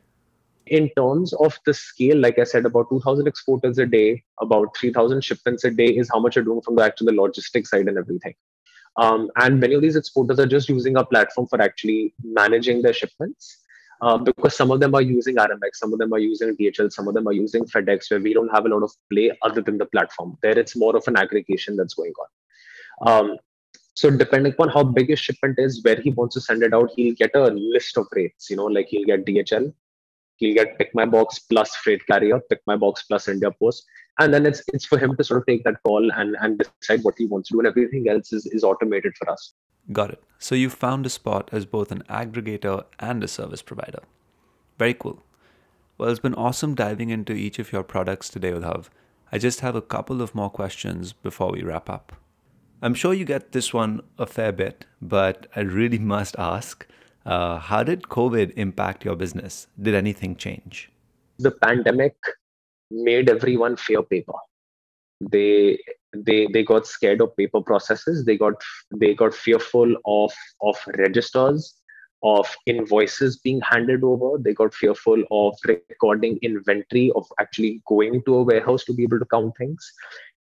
in 0.68 0.88
terms 0.96 1.34
of 1.34 1.58
the 1.66 1.74
scale, 1.74 2.18
like 2.18 2.38
I 2.38 2.44
said, 2.44 2.64
about 2.66 2.90
2,000 2.90 3.28
exporters 3.28 3.80
a 3.80 3.88
day, 3.88 4.24
about 4.40 4.78
3,000 4.78 5.24
shipments 5.24 5.64
a 5.64 5.72
day 5.72 5.88
is 5.88 6.10
how 6.14 6.20
much 6.20 6.36
you're 6.36 6.46
doing 6.46 6.62
from 6.62 6.76
the 6.76 6.84
actual 6.84 7.12
logistics 7.12 7.72
side 7.72 7.88
and 7.88 7.98
everything. 7.98 8.36
Um, 8.98 9.30
and 9.38 9.60
many 9.60 9.76
of 9.76 9.82
these 9.82 9.96
exporters 9.96 10.40
are 10.40 10.46
just 10.48 10.70
using 10.70 10.98
our 10.98 11.06
platform 11.06 11.48
for 11.48 11.62
actually 11.62 12.14
managing 12.24 12.82
their 12.82 12.94
shipments. 12.94 13.58
Uh, 14.02 14.18
because 14.18 14.56
some 14.56 14.72
of 14.72 14.80
them 14.80 14.96
are 14.96 15.02
using 15.02 15.36
Aramex, 15.36 15.76
some 15.76 15.92
of 15.92 16.00
them 16.00 16.14
are 16.14 16.20
using 16.20 16.56
DHL, 16.56 16.90
some 16.90 17.10
of 17.10 17.14
them 17.14 17.28
are 17.28 17.34
using 17.34 17.66
FedEx, 17.66 18.10
where 18.10 18.22
we 18.22 18.34
don't 18.34 18.48
have 18.48 18.66
a 18.66 18.70
lot 18.70 18.82
of 18.82 18.92
play 19.12 19.30
other 19.42 19.62
than 19.62 19.78
the 19.78 19.86
platform. 19.88 20.38
There, 20.42 20.58
it's 20.58 20.78
more 20.78 20.96
of 20.96 21.06
an 21.08 21.18
aggregation 21.18 21.76
that's 21.76 21.96
going 21.96 22.14
on. 22.22 22.30
Um, 23.10 23.38
so 23.96 24.10
depending 24.10 24.54
upon 24.54 24.70
how 24.70 24.84
big 24.84 25.10
his 25.10 25.20
shipment 25.20 25.60
is, 25.60 25.84
where 25.84 26.00
he 26.00 26.12
wants 26.12 26.34
to 26.36 26.42
send 26.42 26.64
it 26.64 26.74
out, 26.74 26.92
he'll 26.96 27.16
get 27.16 27.32
a 27.36 27.48
list 27.48 27.98
of 27.98 28.08
rates. 28.14 28.50
You 28.50 28.56
know, 28.56 28.68
like 28.68 28.88
he'll 28.88 29.06
get 29.06 29.26
DHL, 29.26 29.74
he'll 30.40 30.56
get 30.56 30.78
pick 30.78 30.94
my 30.96 31.06
box 31.06 31.40
plus 31.40 31.76
freight 31.76 32.06
carrier, 32.08 32.40
pick 32.50 32.62
my 32.66 32.76
box 32.76 33.04
plus 33.04 33.28
India 33.28 33.52
Post, 33.52 33.86
and 34.20 34.34
then 34.34 34.46
it's 34.46 34.64
it's 34.74 34.86
for 34.86 34.98
him 34.98 35.16
to 35.16 35.24
sort 35.24 35.42
of 35.42 35.46
take 35.46 35.64
that 35.64 35.82
call 35.84 36.12
and 36.12 36.36
and 36.42 36.64
decide 36.80 37.04
what 37.04 37.16
he 37.18 37.26
wants 37.26 37.50
to 37.50 37.54
do, 37.56 37.60
and 37.60 37.68
everything 37.68 38.10
else 38.10 38.34
is 38.34 38.46
is 38.48 38.64
automated 38.64 39.14
for 39.18 39.30
us. 39.30 39.54
Got 39.92 40.12
it. 40.12 40.24
So 40.38 40.56
you 40.56 40.70
found 40.70 41.06
a 41.06 41.10
spot 41.10 41.50
as 41.52 41.66
both 41.66 41.92
an 41.92 42.04
aggregator 42.10 42.84
and 43.00 43.24
a 43.24 43.28
service 43.28 43.62
provider. 43.62 44.04
Very 44.78 44.94
cool. 44.94 45.24
Well, 45.98 46.10
it's 46.10 46.20
been 46.20 46.36
awesome 46.36 46.76
diving 46.76 47.10
into 47.10 47.34
each 47.34 47.60
of 47.60 47.74
your 47.74 47.84
products 47.84 48.30
today 48.30 48.54
with 48.54 48.64
Uddhav. 48.64 48.88
I 49.32 49.38
just 49.38 49.60
have 49.60 49.76
a 49.76 49.82
couple 49.82 50.22
of 50.22 50.34
more 50.34 50.50
questions 50.50 51.12
before 51.12 51.52
we 51.52 51.62
wrap 51.62 51.90
up. 51.90 52.14
I'm 52.82 52.94
sure 52.94 53.14
you 53.14 53.26
get 53.26 53.52
this 53.52 53.74
one 53.74 54.02
a 54.18 54.26
fair 54.26 54.54
bit, 54.54 54.86
but 55.02 55.48
I 55.56 55.62
really 55.62 56.00
must 56.16 56.38
ask 56.40 56.88
uh, 57.26 57.60
how 57.60 57.84
did 57.84 58.04
COVID 58.04 58.54
impact 58.56 59.06
your 59.06 59.16
business? 59.16 59.68
Did 59.82 59.96
anything 59.96 60.36
change? 60.36 60.90
The 61.38 61.52
pandemic 61.52 62.16
made 62.92 63.30
everyone 63.30 63.78
fear 63.78 64.04
paper. 64.04 64.34
They 65.22 65.80
they 66.14 66.48
they 66.54 66.64
got 66.64 66.88
scared 66.88 67.22
of 67.22 67.36
paper 67.36 67.62
processes. 67.62 68.26
They 68.26 68.38
got 68.38 68.54
they 68.96 69.14
got 69.14 69.34
fearful 69.34 69.96
of 70.06 70.34
of 70.62 70.78
registers, 70.98 71.76
of 72.24 72.48
invoices 72.66 73.38
being 73.38 73.62
handed 73.62 74.04
over. 74.04 74.38
They 74.38 74.54
got 74.54 74.74
fearful 74.74 75.24
of 75.30 75.58
recording 75.66 76.40
inventory, 76.42 77.12
of 77.16 77.28
actually 77.40 77.82
going 77.88 78.24
to 78.24 78.36
a 78.36 78.44
warehouse 78.44 78.86
to 78.86 78.94
be 78.94 79.04
able 79.04 79.20
to 79.20 79.26
count 79.26 79.56
things 79.58 79.94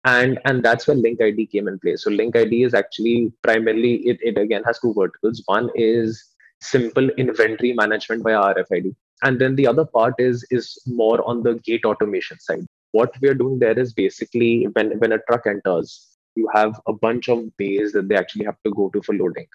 and 0.05 0.39
and 0.45 0.63
that's 0.63 0.87
where 0.87 0.95
link 0.95 1.19
id 1.19 1.45
came 1.47 1.67
in 1.67 1.77
place 1.79 2.03
so 2.03 2.09
link 2.09 2.35
id 2.35 2.63
is 2.63 2.73
actually 2.73 3.31
primarily 3.41 3.95
it, 4.07 4.17
it 4.21 4.37
again 4.37 4.63
has 4.63 4.79
two 4.79 4.93
verticals 4.93 5.41
one 5.45 5.69
is 5.75 6.35
simple 6.61 7.09
inventory 7.11 7.73
management 7.73 8.23
by 8.23 8.31
rfid 8.31 8.93
and 9.23 9.39
then 9.39 9.55
the 9.55 9.67
other 9.67 9.85
part 9.85 10.13
is 10.17 10.45
is 10.49 10.81
more 10.85 11.25
on 11.27 11.43
the 11.43 11.55
gate 11.55 11.85
automation 11.85 12.39
side. 12.39 12.65
What 12.91 13.13
we 13.21 13.27
are 13.29 13.33
doing 13.33 13.59
there 13.59 13.77
is 13.77 13.93
basically 13.93 14.67
when 14.73 14.97
when 14.99 15.11
a 15.11 15.19
truck 15.29 15.45
enters 15.45 16.07
you 16.35 16.49
have 16.53 16.79
a 16.87 16.93
bunch 16.93 17.27
of 17.27 17.45
bays 17.57 17.91
that 17.93 18.07
they 18.07 18.15
actually 18.15 18.45
have 18.45 18.57
to 18.65 18.71
go 18.71 18.89
to 18.89 19.01
for 19.01 19.15
loading. 19.15 19.47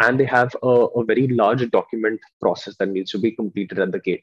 And 0.00 0.20
they 0.20 0.26
have 0.26 0.54
a, 0.62 0.68
a 0.68 1.04
very 1.04 1.26
large 1.28 1.68
document 1.70 2.20
process 2.40 2.76
that 2.78 2.90
needs 2.90 3.10
to 3.12 3.18
be 3.18 3.32
completed 3.32 3.78
at 3.78 3.92
the 3.92 3.98
gate. 3.98 4.22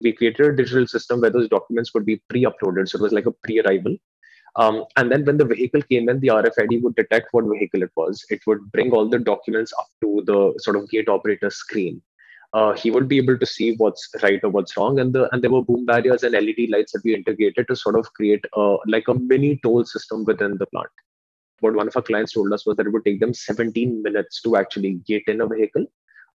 We 0.00 0.12
created 0.12 0.46
a 0.46 0.56
digital 0.56 0.86
system 0.86 1.20
where 1.20 1.30
those 1.30 1.48
documents 1.48 1.92
would 1.94 2.06
be 2.06 2.22
pre-uploaded. 2.28 2.88
So 2.88 2.98
it 2.98 3.02
was 3.02 3.12
like 3.12 3.26
a 3.26 3.32
pre-arrival 3.32 3.96
um, 4.56 4.84
and 4.96 5.10
then 5.10 5.24
when 5.24 5.36
the 5.36 5.44
vehicle 5.44 5.82
came 5.82 6.08
in, 6.08 6.20
the 6.20 6.28
RFID 6.28 6.82
would 6.82 6.96
detect 6.96 7.28
what 7.32 7.44
vehicle 7.44 7.82
it 7.82 7.90
was. 7.96 8.24
It 8.30 8.40
would 8.46 8.70
bring 8.72 8.90
all 8.92 9.08
the 9.08 9.18
documents 9.18 9.72
up 9.78 9.88
to 10.02 10.22
the 10.26 10.54
sort 10.58 10.76
of 10.76 10.88
gate 10.90 11.08
operator 11.08 11.50
screen. 11.50 12.02
Uh, 12.54 12.72
he 12.72 12.90
would 12.90 13.08
be 13.08 13.18
able 13.18 13.38
to 13.38 13.44
see 13.44 13.74
what's 13.76 14.08
right 14.22 14.40
or 14.42 14.50
what's 14.50 14.76
wrong. 14.76 15.00
And 15.00 15.12
the 15.12 15.28
and 15.32 15.42
there 15.42 15.50
were 15.50 15.62
boom 15.62 15.84
barriers 15.84 16.22
and 16.22 16.32
LED 16.32 16.70
lights 16.70 16.92
that 16.92 17.02
we 17.04 17.14
integrated 17.14 17.68
to 17.68 17.76
sort 17.76 17.98
of 17.98 18.12
create 18.14 18.44
a, 18.56 18.76
like 18.86 19.08
a 19.08 19.14
mini 19.14 19.60
toll 19.62 19.84
system 19.84 20.24
within 20.24 20.56
the 20.56 20.66
plant. 20.66 20.88
What 21.60 21.74
one 21.74 21.88
of 21.88 21.96
our 21.96 22.02
clients 22.02 22.32
told 22.32 22.52
us 22.52 22.64
was 22.64 22.76
that 22.76 22.86
it 22.86 22.92
would 22.92 23.04
take 23.04 23.20
them 23.20 23.34
17 23.34 24.02
minutes 24.02 24.40
to 24.42 24.56
actually 24.56 24.94
get 25.06 25.24
in 25.26 25.42
a 25.42 25.46
vehicle. 25.46 25.86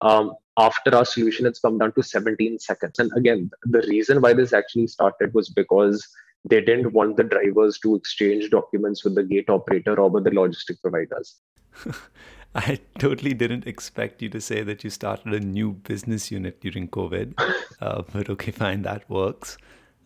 Um, 0.02 0.36
after 0.58 0.95
our 0.95 1.06
solution, 1.06 1.45
it's 1.45 1.60
come 1.60 1.78
down 1.78 1.93
to 1.93 2.04
17 2.04 2.60
seconds. 2.60 2.99
And 2.99 3.12
again, 3.15 3.49
the 3.63 3.82
reason 3.88 4.21
why 4.21 4.34
this 4.34 4.54
actually 4.54 4.88
started 4.88 5.34
was 5.34 5.49
because 5.49 6.06
they 6.45 6.62
didn't 6.62 6.91
want 6.91 7.17
the 7.17 7.23
drivers 7.23 7.79
to 7.79 7.95
exchange 7.95 8.49
documents 8.49 9.03
with 9.03 9.15
the 9.15 9.23
gate 9.23 9.49
operator 9.49 9.99
or 9.99 10.10
with 10.10 10.25
the 10.25 10.32
logistic 10.32 10.82
providers. 10.82 11.39
I 12.56 12.79
totally 12.99 13.34
didn't 13.34 13.65
expect 13.65 14.21
you 14.21 14.29
to 14.29 14.39
say 14.39 14.62
that 14.62 14.84
you 14.84 14.89
started 14.91 15.34
a 15.34 15.39
new 15.39 15.71
business 15.71 16.29
unit 16.29 16.62
during 16.62 16.88
COVID, 16.88 17.34
uh, 17.82 18.03
but 18.12 18.29
okay, 18.29 18.51
fine, 18.51 18.84
that 18.84 19.10
works. 19.10 19.58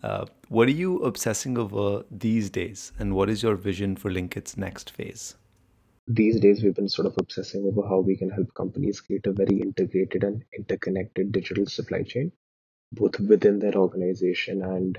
Uh, 0.02 0.26
what 0.48 0.70
are 0.70 0.72
you 0.72 1.00
obsessing 1.00 1.58
over 1.58 2.04
these 2.10 2.50
days, 2.50 2.94
and 3.00 3.16
what 3.16 3.30
is 3.30 3.44
your 3.44 3.56
vision 3.56 3.96
for 3.98 4.10
Lynkit's 4.10 4.56
next 4.56 4.92
phase? 4.92 5.36
These 6.08 6.40
days, 6.40 6.64
we've 6.64 6.76
been 6.76 6.88
sort 6.88 7.08
of 7.08 7.16
obsessing 7.18 7.66
over 7.66 7.86
how 7.86 8.00
we 8.00 8.16
can 8.16 8.30
help 8.30 8.54
companies 8.54 9.02
create 9.02 9.26
a 9.26 9.34
very 9.34 9.60
integrated 9.60 10.24
and 10.24 10.42
interconnected 10.58 11.34
digital 11.34 11.66
supply 11.66 12.04
chain, 12.04 12.32
both 12.94 13.20
within 13.20 13.60
their 13.60 13.76
organization 13.76 14.64
and 14.64 14.98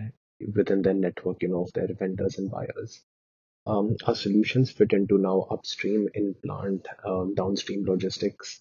within 0.55 0.83
their 0.83 0.95
network, 0.95 1.43
you 1.43 1.49
know, 1.49 1.65
of 1.65 1.73
their 1.73 1.89
vendors 1.99 2.39
and 2.39 2.51
buyers. 2.51 3.03
Um, 3.67 3.97
our 4.07 4.15
solutions 4.15 4.71
fit 4.71 4.93
into 4.93 5.19
now 5.19 5.47
upstream, 5.51 6.09
in 6.15 6.35
plant, 6.43 6.87
um, 7.05 7.35
downstream 7.35 7.85
logistics, 7.85 8.61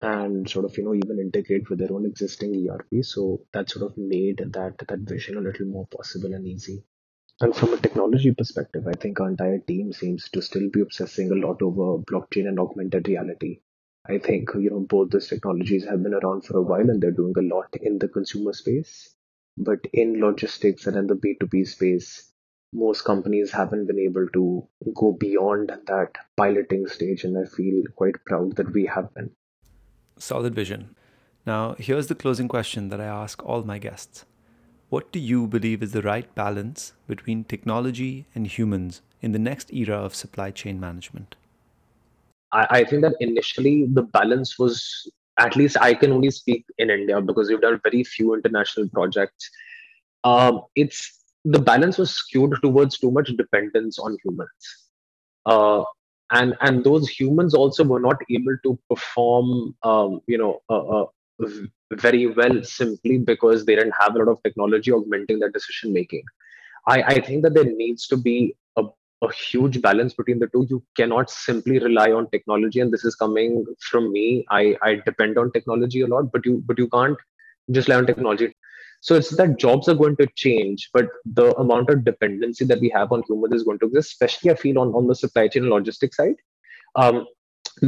and 0.00 0.48
sort 0.48 0.64
of 0.64 0.76
you 0.76 0.84
know 0.84 0.94
even 0.94 1.18
integrate 1.20 1.70
with 1.70 1.78
their 1.78 1.92
own 1.92 2.06
existing 2.06 2.68
ERP. 2.68 3.04
So 3.04 3.46
that 3.52 3.70
sort 3.70 3.90
of 3.90 3.96
made 3.96 4.38
that 4.38 4.78
that 4.78 5.00
vision 5.00 5.36
a 5.36 5.40
little 5.40 5.66
more 5.66 5.86
possible 5.86 6.34
and 6.34 6.46
easy. 6.46 6.84
And 7.40 7.54
from 7.54 7.72
a 7.72 7.76
technology 7.76 8.32
perspective, 8.32 8.86
I 8.88 8.94
think 8.94 9.20
our 9.20 9.28
entire 9.28 9.58
team 9.58 9.92
seems 9.92 10.28
to 10.30 10.42
still 10.42 10.68
be 10.70 10.80
obsessing 10.80 11.30
a 11.30 11.36
lot 11.36 11.62
over 11.62 12.02
blockchain 12.02 12.48
and 12.48 12.58
augmented 12.58 13.06
reality. 13.06 13.60
I 14.06 14.18
think 14.18 14.50
you 14.54 14.70
know 14.70 14.80
both 14.80 15.10
those 15.10 15.28
technologies 15.28 15.84
have 15.84 16.02
been 16.02 16.14
around 16.14 16.46
for 16.46 16.58
a 16.58 16.62
while 16.62 16.90
and 16.90 17.00
they're 17.00 17.12
doing 17.12 17.34
a 17.38 17.54
lot 17.54 17.76
in 17.80 17.98
the 17.98 18.08
consumer 18.08 18.52
space. 18.54 19.14
But 19.58 19.80
in 19.92 20.20
logistics 20.20 20.86
and 20.86 20.96
in 20.96 21.08
the 21.08 21.16
B2B 21.16 21.66
space, 21.66 22.32
most 22.72 23.02
companies 23.04 23.50
haven't 23.50 23.86
been 23.86 23.98
able 23.98 24.28
to 24.34 24.66
go 24.94 25.12
beyond 25.12 25.72
that 25.86 26.12
piloting 26.36 26.86
stage. 26.86 27.24
And 27.24 27.36
I 27.36 27.44
feel 27.44 27.82
quite 27.96 28.24
proud 28.24 28.56
that 28.56 28.72
we 28.72 28.86
have 28.86 29.12
been. 29.14 29.30
Solid 30.18 30.54
vision. 30.54 30.94
Now, 31.46 31.74
here's 31.78 32.06
the 32.06 32.14
closing 32.14 32.46
question 32.46 32.88
that 32.90 33.00
I 33.00 33.06
ask 33.06 33.44
all 33.44 33.62
my 33.62 33.78
guests 33.78 34.24
What 34.90 35.10
do 35.12 35.18
you 35.18 35.46
believe 35.46 35.82
is 35.82 35.92
the 35.92 36.02
right 36.02 36.32
balance 36.34 36.92
between 37.06 37.44
technology 37.44 38.26
and 38.34 38.46
humans 38.46 39.02
in 39.20 39.32
the 39.32 39.38
next 39.38 39.72
era 39.72 39.96
of 39.96 40.14
supply 40.14 40.50
chain 40.50 40.78
management? 40.78 41.36
I, 42.52 42.66
I 42.70 42.84
think 42.84 43.02
that 43.02 43.16
initially 43.20 43.86
the 43.86 44.02
balance 44.02 44.58
was 44.58 45.10
at 45.38 45.56
least 45.56 45.76
I 45.80 45.94
can 45.94 46.12
only 46.12 46.30
speak 46.30 46.64
in 46.78 46.90
India 46.90 47.20
because 47.20 47.48
we've 47.48 47.60
done 47.60 47.80
very 47.82 48.04
few 48.04 48.34
international 48.34 48.88
projects. 48.88 49.50
Um, 50.24 50.62
it's 50.74 51.24
the 51.44 51.58
balance 51.58 51.98
was 51.98 52.10
skewed 52.10 52.54
towards 52.62 52.98
too 52.98 53.10
much 53.10 53.28
dependence 53.36 53.98
on 53.98 54.16
humans, 54.24 54.88
uh, 55.46 55.84
and 56.32 56.54
and 56.60 56.84
those 56.84 57.08
humans 57.08 57.54
also 57.54 57.84
were 57.84 58.00
not 58.00 58.20
able 58.30 58.56
to 58.64 58.78
perform, 58.90 59.76
um, 59.82 60.20
you 60.26 60.38
know, 60.38 60.60
uh, 60.68 61.02
uh, 61.02 61.06
very 61.92 62.26
well 62.26 62.62
simply 62.64 63.18
because 63.18 63.64
they 63.64 63.76
didn't 63.76 63.94
have 63.98 64.14
a 64.14 64.18
lot 64.18 64.28
of 64.28 64.42
technology 64.42 64.92
augmenting 64.92 65.38
their 65.38 65.50
decision 65.50 65.92
making. 65.92 66.24
I, 66.86 67.02
I 67.02 67.20
think 67.20 67.42
that 67.42 67.54
there 67.54 67.64
needs 67.64 68.06
to 68.08 68.16
be 68.16 68.56
a 69.22 69.32
huge 69.32 69.80
balance 69.82 70.14
between 70.14 70.38
the 70.38 70.48
two. 70.48 70.66
You 70.68 70.82
cannot 70.96 71.30
simply 71.30 71.78
rely 71.78 72.12
on 72.12 72.30
technology, 72.30 72.80
and 72.80 72.92
this 72.92 73.04
is 73.04 73.14
coming 73.14 73.64
from 73.80 74.12
me. 74.12 74.46
I, 74.50 74.76
I 74.82 74.96
depend 75.04 75.38
on 75.38 75.52
technology 75.52 76.02
a 76.02 76.06
lot, 76.06 76.30
but 76.32 76.46
you 76.46 76.62
but 76.66 76.78
you 76.78 76.88
can't 76.88 77.18
just 77.70 77.88
rely 77.88 77.98
on 77.98 78.06
technology. 78.06 78.54
So 79.00 79.14
it's 79.14 79.34
that 79.36 79.58
jobs 79.58 79.88
are 79.88 79.94
going 79.94 80.16
to 80.16 80.26
change, 80.34 80.90
but 80.92 81.06
the 81.24 81.54
amount 81.56 81.90
of 81.90 82.04
dependency 82.04 82.64
that 82.64 82.80
we 82.80 82.88
have 82.90 83.12
on 83.12 83.22
humans 83.28 83.54
is 83.54 83.62
going 83.62 83.78
to 83.80 83.86
exist, 83.86 84.12
especially 84.12 84.50
I 84.50 84.56
feel 84.56 84.78
on, 84.80 84.88
on 84.88 85.06
the 85.06 85.14
supply 85.14 85.46
chain 85.46 85.62
and 85.62 85.70
logistics 85.70 86.16
side. 86.16 86.34
Um, 86.96 87.26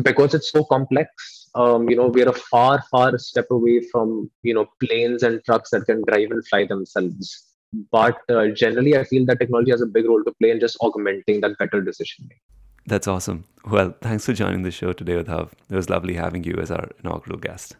because 0.02 0.34
it's 0.34 0.52
so 0.52 0.62
complex, 0.64 1.50
um, 1.56 1.90
you 1.90 1.96
know, 1.96 2.06
we're 2.06 2.28
a 2.28 2.32
far, 2.32 2.84
far 2.92 3.18
step 3.18 3.46
away 3.50 3.80
from, 3.90 4.30
you 4.44 4.54
know, 4.54 4.68
planes 4.80 5.24
and 5.24 5.42
trucks 5.44 5.70
that 5.70 5.84
can 5.86 6.04
drive 6.06 6.30
and 6.30 6.46
fly 6.46 6.64
themselves 6.64 7.49
but 7.92 8.18
uh, 8.28 8.48
generally 8.48 8.96
i 8.96 9.04
feel 9.04 9.24
that 9.26 9.38
technology 9.38 9.70
has 9.70 9.80
a 9.80 9.86
big 9.86 10.06
role 10.06 10.22
to 10.24 10.32
play 10.40 10.50
in 10.50 10.60
just 10.60 10.76
augmenting 10.80 11.40
that 11.40 11.56
better 11.58 11.80
decision 11.80 12.26
making. 12.28 12.42
That's 12.86 13.06
awesome. 13.06 13.44
Well 13.66 13.94
thanks 14.00 14.24
for 14.24 14.32
joining 14.32 14.62
the 14.62 14.70
show 14.70 14.92
today 14.92 15.22
Uddhav. 15.22 15.50
it 15.68 15.76
was 15.76 15.90
lovely 15.90 16.14
having 16.14 16.44
you 16.44 16.54
as 16.54 16.70
our 16.70 16.88
inaugural 17.04 17.38
guest. 17.38 17.76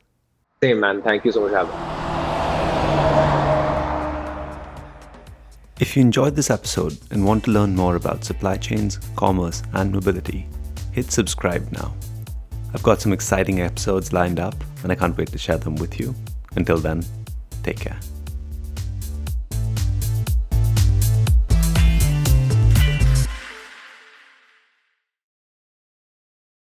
Same 0.62 0.81
man. 0.81 1.03
Thank 1.03 1.24
you 1.24 1.33
so 1.33 1.48
much 1.48 1.53
for 1.53 2.70
if 5.81 5.96
you 5.96 6.03
enjoyed 6.03 6.37
this 6.37 6.50
episode 6.50 6.98
and 7.11 7.24
want 7.24 7.44
to 7.44 7.50
learn 7.50 7.74
more 7.74 7.96
about 7.96 8.22
supply 8.22 8.57
chains 8.59 9.00
commerce 9.16 9.62
and 9.72 9.90
mobility 9.90 10.46
hit 10.92 11.11
subscribe 11.11 11.72
now. 11.72 11.94
I've 12.74 12.83
got 12.83 13.00
some 13.00 13.12
exciting 13.12 13.62
episodes 13.62 14.12
lined 14.12 14.38
up 14.38 14.55
and 14.83 14.92
i 14.92 14.94
can't 14.94 15.16
wait 15.16 15.33
to 15.33 15.38
share 15.38 15.59
them 15.59 15.76
with 15.76 15.98
you. 15.98 16.14
Until 16.57 16.79
then 16.79 17.05
take 17.62 17.81
care 17.81 17.98